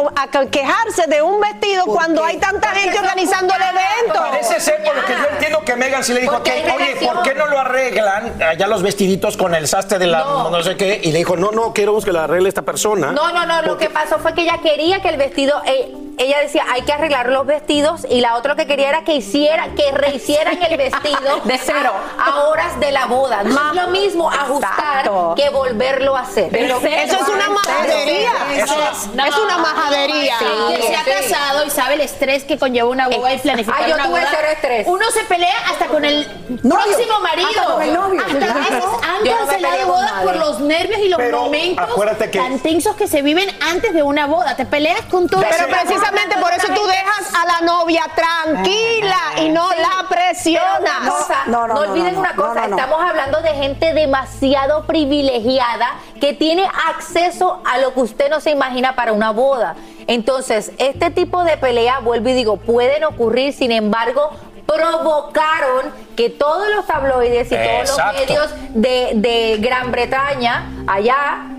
quejarse 0.50 1.06
de 1.08 1.22
un 1.22 1.40
vestido 1.40 1.84
¿Por 1.84 1.94
cuando 1.96 2.22
qué? 2.22 2.28
hay 2.28 2.36
tanta 2.38 2.68
gente 2.70 2.98
organizando 2.98 3.54
el 3.54 3.62
evento? 3.62 4.20
Parece 4.20 4.60
ser, 4.60 4.82
por 4.84 4.94
lo 4.96 5.04
que 5.04 5.12
yo 5.12 5.26
entiendo, 5.30 5.53
que 5.64 5.76
Megan 5.76 6.04
sí 6.04 6.12
le 6.12 6.20
dijo 6.20 6.34
a 6.36 6.42
Kate, 6.42 6.64
oye. 6.76 7.06
¿por 7.06 7.22
qué 7.22 7.34
no 7.34 7.46
lo 7.46 7.58
arreglan 7.58 8.42
allá 8.42 8.66
los 8.66 8.82
vestiditos 8.82 9.36
con 9.36 9.54
el 9.54 9.66
sastre 9.68 9.98
de 9.98 10.06
la 10.06 10.18
no, 10.20 10.50
No. 10.50 10.62
sé 10.62 10.76
qué? 10.76 11.00
Y 11.02 11.12
le 11.12 11.18
dijo, 11.18 11.36
no, 11.36 11.50
no, 11.52 11.72
queremos 11.72 12.04
que 12.04 12.12
lo 12.12 12.20
arregle 12.20 12.48
esta 12.48 12.62
persona. 12.62 13.12
No, 13.12 13.32
no, 13.32 13.46
no, 13.46 13.62
lo 13.62 13.76
que 13.78 13.90
pasó 13.90 14.18
fue 14.18 14.34
que 14.34 14.42
ella 14.42 14.58
quería 14.62 15.00
que 15.02 15.08
el 15.08 15.16
vestido, 15.16 15.60
eh, 15.66 15.92
ella 16.18 16.38
decía, 16.40 16.64
hay 16.72 16.82
que 16.82 16.92
arreglar 16.92 17.28
los 17.30 17.46
vestidos 17.46 18.06
y 18.08 18.20
la 18.20 18.36
otra 18.36 18.52
lo 18.52 18.56
que 18.56 18.66
quería 18.66 18.88
era 18.90 19.04
que 19.04 19.14
hiciera, 19.14 19.68
que 19.74 19.90
rehicieran 19.92 20.62
el 20.62 20.76
vestido 20.76 21.40
De 21.44 21.58
cero. 21.58 21.92
a, 22.18 22.24
a 22.30 22.44
horas 22.46 22.78
de 22.80 22.92
la 22.92 23.06
boda. 23.06 23.42
No 23.42 23.70
es 23.70 23.74
lo 23.74 23.88
mismo 23.88 24.30
ajustar 24.30 24.70
Exacto. 24.98 25.34
que 25.36 25.48
volverlo 25.50 26.16
a 26.16 26.20
hacer. 26.20 26.48
Pero 26.50 26.78
Eso 26.78 27.16
es 27.20 27.28
una 27.28 27.48
majadería. 27.50 28.30
Eso- 28.56 28.74
Es, 28.74 29.04
es 29.28 29.38
una 29.38 29.58
majadería. 29.58 30.36
Sí. 30.38 30.44
que 30.76 30.82
se 30.82 30.94
ha 30.96 31.04
sí. 31.04 31.10
casado 31.10 31.64
y 31.64 31.70
sabe 31.70 31.94
el 31.94 32.00
estrés 32.00 32.44
que 32.44 32.58
conlleva 32.58 32.88
una 32.88 33.08
boda 33.08 33.32
y 33.34 33.38
planificar 33.38 33.80
Ah, 33.82 33.88
yo 33.88 33.94
una 33.94 34.04
tuve 34.04 34.20
boda. 34.20 34.28
cero 34.30 34.48
estrés. 34.52 34.86
Uno 34.86 35.10
se 35.10 35.24
pelea 35.24 35.54
hasta 35.70 35.86
con 35.86 36.04
el 36.04 36.26
Novio. 36.62 36.84
próximo 36.84 37.20
marido. 37.20 37.48
Hasta 37.48 37.64
con 37.72 37.82
el 37.82 37.94
novio. 37.94 38.20
Hasta 38.20 38.50
a 38.50 38.58
veces 38.58 38.84
han 39.02 39.24
Yo 39.24 39.36
cancelado 39.38 39.86
bodas 39.86 40.12
por 40.22 40.36
los 40.36 40.60
nervios 40.60 41.00
y 41.00 41.08
los 41.08 41.18
Pero 41.18 41.40
momentos 41.42 41.88
acuérdate 41.90 42.30
que- 42.30 42.38
tan 42.38 42.58
tensos 42.60 42.96
que 42.96 43.08
se 43.08 43.22
viven 43.22 43.48
antes 43.70 43.92
de 43.94 44.02
una 44.02 44.26
boda. 44.26 44.56
Te 44.56 44.66
peleas 44.66 45.00
con 45.10 45.28
todo. 45.28 45.40
Pero 45.42 45.66
precisamente 46.10 46.36
por 46.38 46.52
eso 46.52 46.66
tú 46.74 46.86
dejas 46.86 47.34
a 47.34 47.46
la 47.46 47.66
novia 47.66 48.02
tranquila 48.14 49.16
y 49.38 49.48
no 49.48 49.68
la 49.70 50.08
presionas. 50.08 51.08
cosa, 51.08 51.36
No, 51.46 51.66
no, 51.66 51.74
no, 51.74 51.74
no, 51.74 51.90
olviden 51.92 52.14
no, 52.14 52.20
una 52.20 52.34
cosa, 52.34 52.62
no, 52.62 52.68
no. 52.68 52.76
estamos 52.76 53.00
hablando 53.00 53.40
de 53.40 53.48
gente 53.50 53.94
demasiado 53.94 54.86
privilegiada 54.86 55.94
que 56.20 56.32
tiene 56.34 56.66
acceso 56.88 57.62
a 57.64 57.78
lo 57.78 57.94
que 57.94 58.00
usted 58.00 58.30
no 58.30 58.40
se 58.40 58.50
imagina 58.50 58.94
para 58.94 59.12
una 59.12 59.30
boda. 59.30 59.76
Entonces, 60.06 60.72
este 60.78 61.10
tipo 61.10 61.44
de 61.44 61.56
pelea, 61.56 62.00
vuelvo 62.00 62.28
y 62.28 62.34
digo, 62.34 62.56
pueden 62.56 63.04
ocurrir, 63.04 63.52
sin 63.52 63.72
embargo, 63.72 64.30
provocaron 64.66 65.92
que 66.16 66.30
todos 66.30 66.68
los 66.74 66.86
tabloides 66.86 67.50
y 67.50 67.56
todos 67.56 67.88
los 67.98 68.14
medios 68.14 68.50
de, 68.70 69.12
de 69.14 69.58
Gran 69.60 69.90
Bretaña 69.92 70.70
allá 70.86 71.53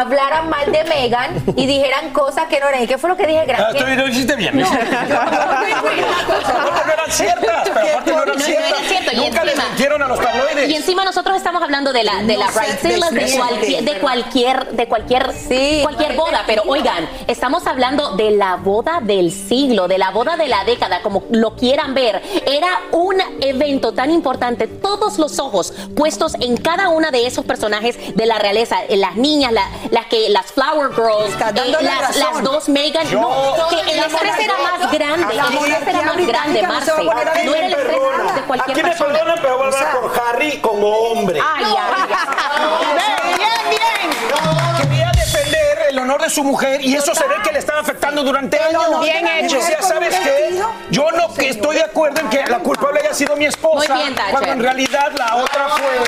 hablaran 0.00 0.48
mal 0.48 0.70
de 0.72 0.84
Megan 0.84 1.30
y 1.56 1.66
dijeran 1.66 2.10
cosas 2.12 2.46
que 2.48 2.60
no 2.60 2.68
eran. 2.68 2.82
¿Y 2.82 2.86
qué 2.86 2.98
fue 2.98 3.10
lo 3.10 3.16
que 3.16 3.26
dije? 3.26 3.44
Gran- 3.46 3.62
Ah, 3.62 3.70
estoy- 3.74 3.96
lo 3.96 4.08
hiciste 4.08 4.36
bien. 4.36 4.58
No, 4.58 4.66
no 4.66 4.72
eran 6.92 7.10
ciertas, 7.10 7.68
pero 7.68 7.80
aparte 7.88 8.10
no 8.12 8.16
No, 8.16 8.22
eran 8.22 8.40
ciertas. 8.40 9.14
Nunca 9.14 9.42
mintieron 9.44 10.02
a 10.02 10.08
los 10.08 10.20
tabloides. 10.20 10.68
Y 10.70 10.76
encima 10.76 11.04
nosotros 11.04 11.36
estamos 11.36 11.62
hablando 11.62 11.92
de 11.92 12.02
la 12.04 12.22
de 12.22 12.36
la 12.36 12.46
de 13.82 13.98
cualquier 14.00 14.70
de 14.72 14.86
cualquier 14.88 15.32
de 15.32 15.80
cualquier 15.82 16.16
boda, 16.16 16.42
pero 16.46 16.62
oigan, 16.66 17.08
estamos 17.26 17.66
hablando 17.66 18.16
de 18.16 18.30
la 18.32 18.56
boda 18.56 19.00
del 19.02 19.32
siglo, 19.32 19.88
de 19.88 19.98
la 19.98 20.10
boda 20.10 20.36
de 20.36 20.48
la 20.48 20.64
década, 20.64 21.02
como 21.02 21.24
lo 21.30 21.56
quieran 21.56 21.94
ver. 21.94 22.22
Era 22.46 22.68
un 22.92 23.16
evento 23.40 23.92
tan 23.92 24.10
importante, 24.10 24.66
todos 24.66 25.18
los 25.18 25.38
ojos 25.38 25.72
puestos 25.96 26.34
en 26.40 26.56
cada 26.56 26.88
una 26.88 27.10
de 27.10 27.26
esos 27.26 27.44
personajes 27.44 28.16
de 28.16 28.26
la 28.26 28.38
realeza, 28.38 28.78
las 28.90 29.16
niñas, 29.16 29.52
la- 29.52 29.68
las 29.90 30.06
que 30.06 30.28
las 30.30 30.46
flower 30.52 30.90
girls, 30.94 31.34
eh, 31.34 31.76
las, 31.82 32.16
las 32.16 32.42
dos 32.42 32.68
Megan, 32.68 33.06
Yo- 33.08 33.20
no, 33.20 33.68
que 33.68 33.80
el 33.92 33.98
estrés 33.98 34.38
era 34.38 34.54
más 34.58 34.92
grande, 34.92 35.34
el 35.34 35.72
estrés 35.72 35.88
era 35.94 36.02
más 36.02 36.26
grande, 36.26 36.62
Marce. 36.62 36.92
No 37.04 37.12
era 37.20 37.34
me 37.34 37.42
el 37.42 37.54
estrés 37.72 37.86
perdonan. 37.86 38.34
de 38.34 38.42
cualquier 38.42 38.70
Aquí 38.76 38.82
me 38.82 38.88
persona. 38.90 39.12
perdonan, 39.12 39.38
pero 39.42 39.56
voy 39.58 39.64
a 39.64 39.68
hablar 39.68 39.82
O 39.82 39.90
sea- 39.92 40.00
por 40.00 40.22
Harry 40.28 40.60
como 40.60 40.88
hombre. 40.88 41.40
Ay, 41.40 41.64
ay, 41.64 41.74
ay. 41.76 42.02
Bien, 43.38 43.38
bien, 43.70 43.70
bien. 43.70 44.88
Quería 44.88 45.10
defender 45.14 45.78
el 45.90 45.98
honor 45.98 46.20
de 46.22 46.30
su 46.30 46.44
mujer 46.44 46.80
y 46.82 46.94
eso 46.94 47.14
se 47.14 47.26
ve 47.26 47.34
que 47.42 47.52
le 47.52 47.58
estaba 47.58 47.80
afectando 47.80 48.22
durante 48.22 48.58
años. 48.58 49.00
Bien 49.00 49.26
hecho. 49.26 49.56
Decía, 49.56 49.82
¿sabes 49.82 50.14
qué? 50.20 50.60
Yo 50.90 51.10
no 51.10 51.32
que 51.34 51.48
estoy 51.50 51.76
de 51.76 51.82
acuerdo 51.84 52.20
en 52.20 52.28
que 52.30 52.44
la 52.46 52.58
culpable 52.60 53.00
haya 53.00 53.14
sido 53.14 53.36
mi 53.36 53.46
esposa. 53.46 53.92
Muy 53.94 54.02
bien, 54.02 54.14
Thatcher. 54.14 54.32
Cuando 54.32 54.52
en 54.52 54.60
realidad 54.62 55.12
la 55.16 55.36
otra 55.36 55.68
fue. 55.70 56.02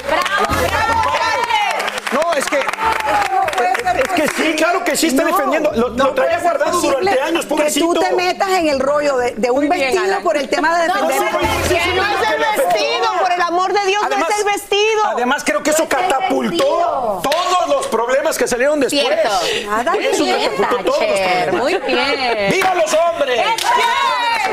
No, 2.14 2.33
es 2.35 2.44
que. 2.46 2.59
Es 2.59 4.09
que 4.14 4.29
sí, 4.37 4.55
claro 4.57 4.85
que 4.85 4.96
sí 4.96 5.09
está 5.09 5.22
No, 5.24 5.29
defendiendo. 5.37 5.70
Lo, 5.74 5.90
no 5.90 6.05
lo 6.07 6.14
traía 6.14 6.38
guardado 6.38 6.81
durante 6.81 7.20
años, 7.20 7.46
pobrecito. 7.46 7.88
Que 7.92 8.00
tú 8.00 8.07
te 8.07 8.12
metas 8.14 8.48
en 8.50 8.68
el 8.68 8.81
rollo 8.81 9.16
de, 9.16 9.33
de 9.37 9.50
un 9.50 9.66
Muy 9.66 9.79
vestido 9.79 10.20
por 10.22 10.37
el 10.37 10.48
tema 10.48 10.77
de 10.79 10.85
defender. 10.87 11.16
no, 11.20 11.31
no 11.33 11.42
es 11.42 12.31
el 12.31 12.38
vestido, 12.64 13.12
por 13.20 13.33
el 13.33 13.40
amor 13.40 13.72
de 13.72 13.87
Dios, 13.87 14.03
Además- 14.05 14.29
no 14.29 14.35
es 14.35 14.38
el 14.40 14.44
vestido. 14.46 15.05
Además, 15.12 15.42
creo 15.44 15.62
que 15.62 15.70
eso 15.70 15.88
catapultó 15.88 17.20
todos 17.22 17.68
los 17.68 17.87
problemas 17.88 18.37
que 18.38 18.46
salieron 18.48 18.81
después. 18.81 19.03
Cierto. 19.07 19.31
Nada 19.70 19.92
que 19.92 20.11
Eso 20.11 20.24
catapultó 20.27 20.92
todos 20.92 21.00
los 21.09 21.20
problemas. 21.20 21.55
muy 21.62 21.74
bien. 21.79 22.50
¡Viva 22.50 22.74
los 22.74 22.94
hombres! 22.94 23.40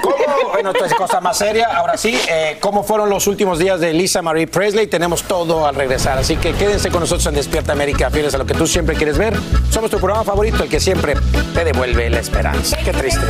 ¿Cómo? 0.00 0.16
Bueno, 0.52 0.70
esto 0.70 0.84
es 0.84 0.94
cosa 0.94 1.20
más 1.20 1.36
seria. 1.38 1.66
Ahora 1.76 1.96
sí, 1.96 2.18
eh, 2.28 2.58
¿cómo 2.60 2.82
fueron 2.82 3.10
los 3.10 3.26
últimos 3.26 3.58
días 3.58 3.80
de 3.80 3.92
Lisa 3.92 4.22
Marie 4.22 4.46
Presley? 4.46 4.86
Tenemos 4.86 5.22
todo 5.24 5.66
al 5.66 5.74
regresar. 5.74 6.18
Así 6.18 6.36
que 6.36 6.52
quédense 6.54 6.90
con 6.90 7.00
nosotros 7.00 7.26
en 7.26 7.34
Despierta 7.34 7.72
América, 7.72 8.10
fieles 8.10 8.34
a 8.34 8.38
lo 8.38 8.46
que 8.46 8.54
tú 8.54 8.66
siempre 8.66 8.96
quieres 8.96 9.18
ver. 9.18 9.34
Somos 9.70 9.90
tu 9.90 9.98
programa 9.98 10.24
favorito, 10.24 10.62
el 10.62 10.68
que 10.68 10.80
siempre 10.80 11.14
te 11.54 11.64
devuelve 11.64 12.08
la 12.10 12.20
esperanza. 12.20 12.76
Qué 12.84 12.92
triste. 12.92 13.20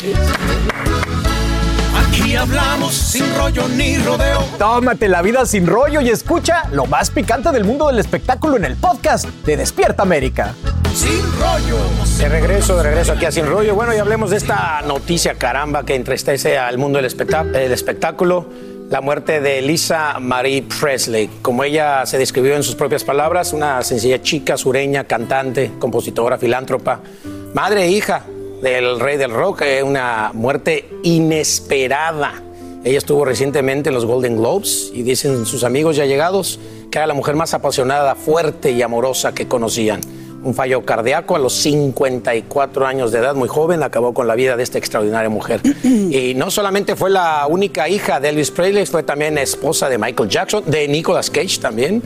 Sí. 0.00 0.12
Hablamos 2.42 2.92
sin 2.92 3.32
rollo 3.36 3.68
ni 3.68 3.96
rodeo. 3.98 4.40
Tómate 4.58 5.06
la 5.06 5.22
vida 5.22 5.46
sin 5.46 5.64
rollo 5.64 6.00
y 6.00 6.08
escucha 6.08 6.64
lo 6.72 6.86
más 6.86 7.08
picante 7.08 7.52
del 7.52 7.62
mundo 7.64 7.86
del 7.86 8.00
espectáculo 8.00 8.56
en 8.56 8.64
el 8.64 8.74
podcast 8.74 9.26
de 9.46 9.56
Despierta 9.56 10.02
América. 10.02 10.52
Sin 10.92 11.22
rollo. 11.38 11.78
De 12.18 12.28
regreso, 12.28 12.76
de 12.76 12.82
regreso 12.82 13.12
aquí 13.12 13.26
a 13.26 13.30
Sin 13.30 13.46
Rollo. 13.46 13.76
Bueno, 13.76 13.94
y 13.94 13.98
hablemos 13.98 14.30
de 14.30 14.38
esta 14.38 14.82
noticia 14.84 15.34
caramba 15.34 15.84
que 15.84 15.94
entristece 15.94 16.58
al 16.58 16.78
mundo 16.78 16.96
del 17.00 17.06
espectá- 17.06 17.46
el 17.54 17.70
espectáculo. 17.70 18.46
La 18.90 19.00
muerte 19.00 19.40
de 19.40 19.62
Lisa 19.62 20.18
Marie 20.18 20.62
Presley. 20.80 21.30
Como 21.42 21.62
ella 21.62 22.04
se 22.06 22.18
describió 22.18 22.56
en 22.56 22.64
sus 22.64 22.74
propias 22.74 23.04
palabras, 23.04 23.52
una 23.52 23.80
sencilla 23.84 24.20
chica 24.20 24.56
sureña, 24.56 25.04
cantante, 25.04 25.70
compositora, 25.78 26.38
filántropa, 26.38 26.98
madre 27.54 27.84
e 27.84 27.90
hija 27.90 28.24
del 28.62 29.00
rey 29.00 29.18
del 29.18 29.32
rock. 29.32 29.62
eh, 29.62 29.82
Una 29.82 30.30
muerte 30.32 30.88
inesperada. 31.02 32.42
Ella 32.84 32.98
estuvo 32.98 33.24
recientemente 33.24 33.90
en 33.90 33.94
los 33.94 34.06
Golden 34.06 34.36
Globes 34.36 34.90
y 34.94 35.02
dicen 35.02 35.44
sus 35.46 35.62
amigos 35.64 35.96
ya 35.96 36.06
llegados 36.06 36.58
que 36.90 36.98
era 36.98 37.06
la 37.06 37.14
mujer 37.14 37.36
más 37.36 37.54
apasionada, 37.54 38.14
fuerte 38.14 38.70
y 38.70 38.82
amorosa 38.82 39.32
que 39.32 39.46
conocían. 39.48 40.00
Un 40.42 40.54
fallo 40.54 40.84
cardíaco 40.84 41.36
a 41.36 41.38
los 41.38 41.52
54 41.54 42.84
años 42.84 43.12
de 43.12 43.20
edad, 43.20 43.36
muy 43.36 43.48
joven, 43.48 43.82
acabó 43.84 44.12
con 44.12 44.26
la 44.26 44.34
vida 44.34 44.56
de 44.56 44.64
esta 44.64 44.78
extraordinaria 44.78 45.30
mujer. 45.30 45.60
y 45.84 46.34
no 46.34 46.50
solamente 46.50 46.96
fue 46.96 47.10
la 47.10 47.46
única 47.48 47.88
hija 47.88 48.18
de 48.18 48.30
Elvis 48.30 48.50
Presley, 48.50 48.84
fue 48.86 49.04
también 49.04 49.38
esposa 49.38 49.88
de 49.88 49.98
Michael 49.98 50.28
Jackson, 50.28 50.64
de 50.66 50.88
Nicolas 50.88 51.30
Cage 51.30 51.58
también. 51.60 52.02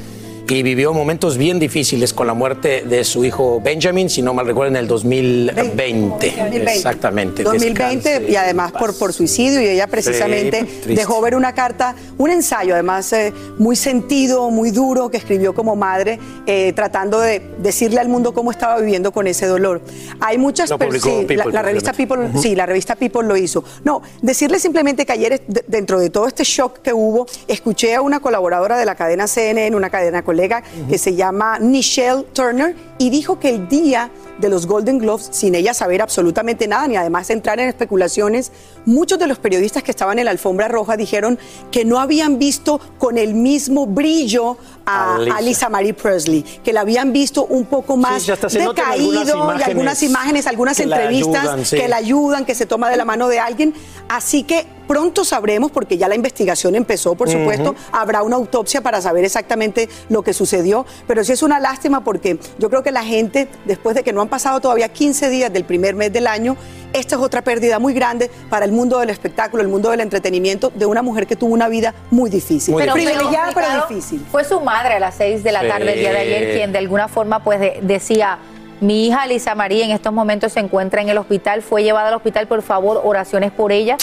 Y 0.49 0.63
vivió 0.63 0.93
momentos 0.93 1.37
bien 1.39 1.59
difíciles 1.59 2.13
con 2.15 2.27
la 2.27 2.35
muerte 2.35 2.85
de 2.89 3.05
su 3.05 3.25
hijo 3.25 3.61
Benjamin, 3.61 4.09
si 4.09 4.23
no 4.23 4.33
mal 4.35 4.47
recuerdo, 4.47 4.71
en 4.71 4.77
el 4.77 4.87
2020. 4.87 6.27
2020. 6.27 6.73
Exactamente. 6.73 7.43
2020 7.43 8.09
Descanse 8.09 8.33
y 8.33 8.37
además 8.37 8.73
por, 8.73 8.97
por 8.99 9.13
suicidio 9.13 9.61
y 9.61 9.67
ella 9.69 9.87
precisamente 9.87 10.65
dejó 10.87 11.21
ver 11.21 11.35
una 11.35 11.53
carta, 11.55 11.95
un 12.19 12.31
ensayo 12.31 12.75
además 12.75 13.13
eh, 13.13 13.33
muy 13.59 13.77
sentido, 13.77 14.51
muy 14.51 14.71
duro 14.71 15.11
que 15.11 15.17
escribió 15.17 15.55
como 15.55 15.75
madre 15.77 16.19
eh, 16.47 16.73
tratando 16.75 17.21
de 17.21 17.41
decirle 17.59 18.01
al 18.01 18.09
mundo 18.09 18.33
cómo 18.33 18.51
estaba 18.51 18.79
viviendo 18.81 19.13
con 19.13 19.27
ese 19.27 19.47
dolor. 19.47 19.81
Hay 20.21 20.39
muchas 20.39 20.71
Lo 20.71 20.79
per- 20.79 20.89
publicó 20.89 21.25
sí, 21.29 21.37
la, 21.37 21.45
la 21.47 21.63
revista 21.63 21.93
People, 21.93 22.29
sí, 22.41 22.55
la 22.55 22.67
revista 22.67 22.95
People 22.97 23.25
lo 23.25 23.37
hizo. 23.37 23.65
No, 23.85 24.03
decirle 24.23 24.59
simplemente 24.61 25.05
que 25.07 25.13
ayer 25.13 25.43
de- 25.47 25.65
dentro 25.67 25.99
de 25.99 26.11
todo 26.11 26.27
este 26.27 26.45
shock 26.45 26.79
que 26.83 26.93
hubo, 26.93 27.27
escuché 27.49 27.95
a 27.95 28.01
una 28.03 28.21
colaboradora 28.21 28.79
de 28.79 28.85
la 28.85 28.95
cadena 28.95 29.27
CNN, 29.27 29.75
una 29.77 29.91
cadena 29.91 30.23
colega 30.37 30.63
que 30.89 30.99
se 30.99 31.15
llama 31.15 31.59
Nichelle 31.59 32.25
Turner 32.35 32.77
y 32.99 33.09
dijo 33.09 33.41
que 33.41 33.49
el 33.49 33.69
día 33.69 34.11
de 34.39 34.49
los 34.49 34.67
Golden 34.67 34.99
Globes, 34.99 35.29
sin 35.33 35.55
ella 35.55 35.75
saber 35.75 36.03
absolutamente 36.03 36.69
nada, 36.69 36.87
ni 36.89 36.97
además 36.97 37.31
entrar 37.31 37.59
en 37.61 37.69
especulaciones, 37.69 38.53
muchos 38.85 39.19
de 39.19 39.27
los 39.27 39.39
periodistas 39.39 39.83
que 39.83 39.91
estaban 39.91 40.19
en 40.19 40.27
la 40.27 40.31
alfombra 40.31 40.69
roja 40.69 40.97
dijeron 40.97 41.39
que 41.71 41.85
no 41.85 41.99
habían 41.99 42.39
visto 42.39 42.81
con 42.99 43.19
el 43.19 43.35
mismo 43.35 43.87
brillo 43.87 44.57
a, 44.87 45.17
A 45.17 45.41
Lisa. 45.41 45.69
Marie 45.69 45.95
Presley, 45.95 46.43
que 46.43 46.73
la 46.73 46.83
habían 46.83 47.13
visto 47.13 47.45
un 47.45 47.67
poco 47.67 47.97
más 47.97 48.23
Sí, 48.23 48.31
hasta 48.31 48.49
decaído 48.49 49.21
algunas 49.21 49.61
y 49.61 49.63
algunas 49.65 50.03
imágenes, 50.03 50.47
algunas 50.47 50.77
que 50.77 50.85
entrevistas 50.85 51.43
ayudan, 51.43 51.65
sí. 51.65 51.77
que 51.77 51.89
la 51.89 51.97
ayudan, 51.97 52.45
que 52.45 52.55
se 52.55 52.67
toma 52.67 52.89
de 52.89 52.97
la 52.97 53.05
mano 53.05 53.29
de 53.29 53.41
alguien. 53.41 53.75
Así 54.09 54.45
que 54.45 54.65
pronto 54.87 55.25
sabremos, 55.25 55.73
porque 55.73 55.99
ya 55.99 56.09
la 56.09 56.15
investigación 56.15 56.77
empezó, 56.77 57.17
por 57.17 57.29
supuesto, 57.29 57.75
habrá 57.91 58.23
una 58.23 58.37
autopsia 58.37 58.81
para 58.81 59.01
saber 59.01 59.25
exactamente 59.25 59.89
lo 60.09 60.23
que 60.23 60.33
sucedió. 60.33 60.87
Pero 61.09 61.25
sí 61.25 61.33
es 61.33 61.43
una 61.43 61.59
lástima 61.59 62.05
porque 62.05 62.39
yo 62.59 62.71
creo 62.71 62.83
que 62.83 62.93
la 62.93 63.03
gente, 63.03 63.49
después 63.65 63.97
de 63.97 64.05
que 64.05 64.13
no 64.13 64.21
han 64.21 64.26
pasado 64.29 64.61
todavía 64.61 64.89
15 64.89 65.29
días 65.31 65.53
del 65.53 65.65
primer 65.65 65.95
mes 65.95 66.13
del 66.13 66.27
año, 66.27 66.57
esta 66.93 67.17
es 67.17 67.21
otra 67.21 67.43
pérdida 67.43 67.79
muy 67.79 67.93
grande 67.95 68.31
para 68.49 68.65
el 68.65 68.73
mundo 68.73 68.99
del 69.01 69.11
espectáculo, 69.11 69.63
el 69.63 69.69
mundo 69.69 69.91
del 69.91 70.01
entretenimiento, 70.01 70.71
de 70.75 70.87
una 70.87 71.03
mujer 71.03 71.27
que 71.27 71.37
tuvo 71.37 71.53
una 71.53 71.69
vida 71.69 71.95
muy 72.11 72.31
difícil. 72.31 72.73
Muy 72.75 72.85
difícil. 72.85 73.09
privilegiada, 73.11 73.53
pero 73.55 73.87
difícil. 73.89 74.25
Fue 74.31 74.45
su 74.45 74.61
madre 74.61 74.95
a 74.95 75.01
las 75.01 75.15
6 75.17 75.43
de 75.45 75.53
la 75.53 75.61
Sí. 75.63 75.69
tarde 75.69 75.93
el 75.93 75.99
día 76.01 76.13
de 76.13 76.19
ayer 76.19 76.55
quien 76.57 76.73
de 76.73 76.79
alguna 76.79 77.09
forma 77.09 77.43
pues 77.45 77.61
de- 77.61 77.81
decía, 77.83 78.39
mi 78.81 79.07
hija 79.09 79.27
Lisa 79.27 79.55
María 79.55 79.85
en 79.85 79.91
estos 79.91 80.13
momentos 80.13 80.53
se 80.53 80.61
encuentra 80.61 81.01
en 81.03 81.09
el 81.09 81.19
hospital, 81.19 81.63
fue 81.63 81.83
llevada 81.83 82.09
al 82.09 82.15
hospital, 82.15 82.47
por 82.47 82.63
favor, 82.63 83.01
oraciones 83.05 83.51
por 83.53 83.73
ella, 83.73 83.97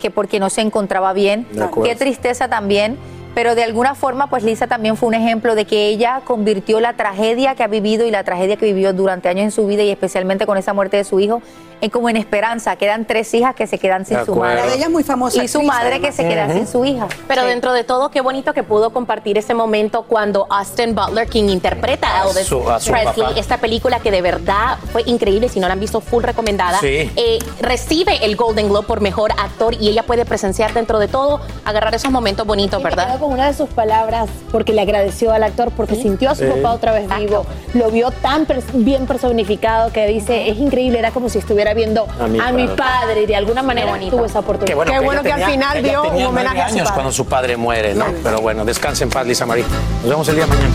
que 0.00 0.10
porque 0.10 0.38
no 0.38 0.48
se 0.50 0.60
encontraba 0.60 1.12
bien. 1.12 1.46
Qué 1.82 1.96
tristeza 1.96 2.48
también. 2.48 2.96
Pero 3.38 3.54
de 3.54 3.62
alguna 3.62 3.94
forma, 3.94 4.26
pues 4.26 4.42
Lisa 4.42 4.66
también 4.66 4.96
fue 4.96 5.06
un 5.06 5.14
ejemplo 5.14 5.54
de 5.54 5.64
que 5.64 5.86
ella 5.86 6.22
convirtió 6.24 6.80
la 6.80 6.94
tragedia 6.94 7.54
que 7.54 7.62
ha 7.62 7.68
vivido 7.68 8.04
y 8.04 8.10
la 8.10 8.24
tragedia 8.24 8.56
que 8.56 8.64
vivió 8.66 8.92
durante 8.92 9.28
años 9.28 9.44
en 9.44 9.52
su 9.52 9.64
vida 9.64 9.84
y 9.84 9.90
especialmente 9.92 10.44
con 10.44 10.58
esa 10.58 10.72
muerte 10.72 10.96
de 10.96 11.04
su 11.04 11.20
hijo, 11.20 11.40
en 11.80 11.88
como 11.90 12.08
en 12.08 12.16
esperanza. 12.16 12.74
Quedan 12.74 13.04
tres 13.04 13.32
hijas 13.34 13.54
que 13.54 13.68
se 13.68 13.78
quedan 13.78 14.04
sin 14.04 14.24
su 14.26 14.34
madre. 14.34 14.56
La 14.56 14.66
de 14.66 14.74
ella 14.74 14.86
es 14.86 14.90
muy 14.90 15.04
famosa 15.04 15.40
Y 15.44 15.46
su 15.46 15.58
actriz, 15.58 15.68
madre 15.72 16.00
que 16.00 16.08
además. 16.08 16.16
se 16.16 16.28
queda 16.28 16.52
sin 16.52 16.66
su 16.66 16.84
hija. 16.84 17.06
Pero 17.28 17.44
dentro 17.44 17.72
de 17.72 17.84
todo, 17.84 18.10
qué 18.10 18.20
bonito 18.22 18.52
que 18.54 18.64
pudo 18.64 18.90
compartir 18.90 19.38
ese 19.38 19.54
momento 19.54 20.02
cuando 20.02 20.48
Austin 20.50 20.96
Butler, 20.96 21.28
quien 21.28 21.48
interpreta 21.48 22.08
a 22.08 22.22
A 22.22 22.30
Elvis 22.30 22.44
su- 22.46 22.68
a 22.68 22.80
su 22.80 22.90
Presley, 22.90 23.24
papá. 23.24 23.38
esta 23.38 23.58
película 23.58 24.00
que 24.00 24.10
de 24.10 24.20
verdad 24.20 24.78
fue 24.90 25.04
increíble, 25.06 25.48
si 25.48 25.60
no 25.60 25.68
la 25.68 25.74
han 25.74 25.80
visto, 25.80 26.00
full 26.00 26.24
recomendada, 26.24 26.80
Sí. 26.80 27.08
eh, 27.14 27.38
recibe 27.60 28.24
el 28.24 28.34
Golden 28.34 28.68
Globe 28.68 28.88
por 28.88 29.00
mejor 29.00 29.30
actor 29.38 29.74
y 29.80 29.88
ella 29.90 30.02
puede 30.02 30.24
presenciar 30.24 30.72
dentro 30.74 30.98
de 30.98 31.06
todo, 31.06 31.40
agarrar 31.64 31.94
esos 31.94 32.10
momentos 32.10 32.44
bonitos, 32.44 32.80
me 32.82 32.84
¿verdad? 32.90 33.20
Con 33.28 33.34
una 33.34 33.46
de 33.48 33.54
sus 33.54 33.68
palabras 33.68 34.28
porque 34.50 34.72
le 34.72 34.80
agradeció 34.80 35.32
al 35.32 35.42
actor 35.42 35.70
porque 35.76 35.94
sintió 35.96 36.30
a 36.30 36.34
su 36.34 36.48
papá 36.48 36.72
otra 36.72 36.92
vez 36.92 37.06
vivo, 37.18 37.44
lo 37.74 37.90
vio 37.90 38.10
tan 38.10 38.46
pers- 38.46 38.64
bien 38.72 39.06
personificado 39.06 39.92
que 39.92 40.06
dice, 40.06 40.48
es 40.48 40.56
increíble, 40.58 40.98
era 40.98 41.10
como 41.10 41.28
si 41.28 41.38
estuviera 41.38 41.74
viendo 41.74 42.06
A 42.18 42.24
a 42.24 42.28
mi 42.52 42.62
mi, 42.62 42.68
padre. 42.68 43.22
y 43.22 43.26
de 43.26 43.36
alguna 43.36 43.62
manera 43.62 43.92
tuvo 44.10 44.24
esa 44.24 44.38
oportunidad. 44.38 44.66
Qué 44.68 44.74
bueno, 44.74 44.92
Qué 44.92 45.00
bueno 45.00 45.22
que 45.22 45.32
al 45.32 45.44
final 45.50 45.82
dio 45.82 46.02
un 46.10 46.22
homenaje 46.24 46.60
a 46.62 46.68
su 46.68 46.74
años 46.74 46.84
padre. 46.88 46.94
cuando 46.94 47.12
su 47.12 47.26
padre 47.26 47.56
muere, 47.56 47.94
¿no? 47.94 48.06
Pero 48.22 48.40
bueno, 48.40 48.64
descanse 48.64 49.04
en 49.04 49.10
paz, 49.10 49.26
Lisa 49.26 49.44
Marie. 49.46 49.64
Nos 50.02 50.08
vemos 50.10 50.28
el 50.28 50.34
día 50.36 50.44
de 50.46 50.50
mañana. 50.50 50.74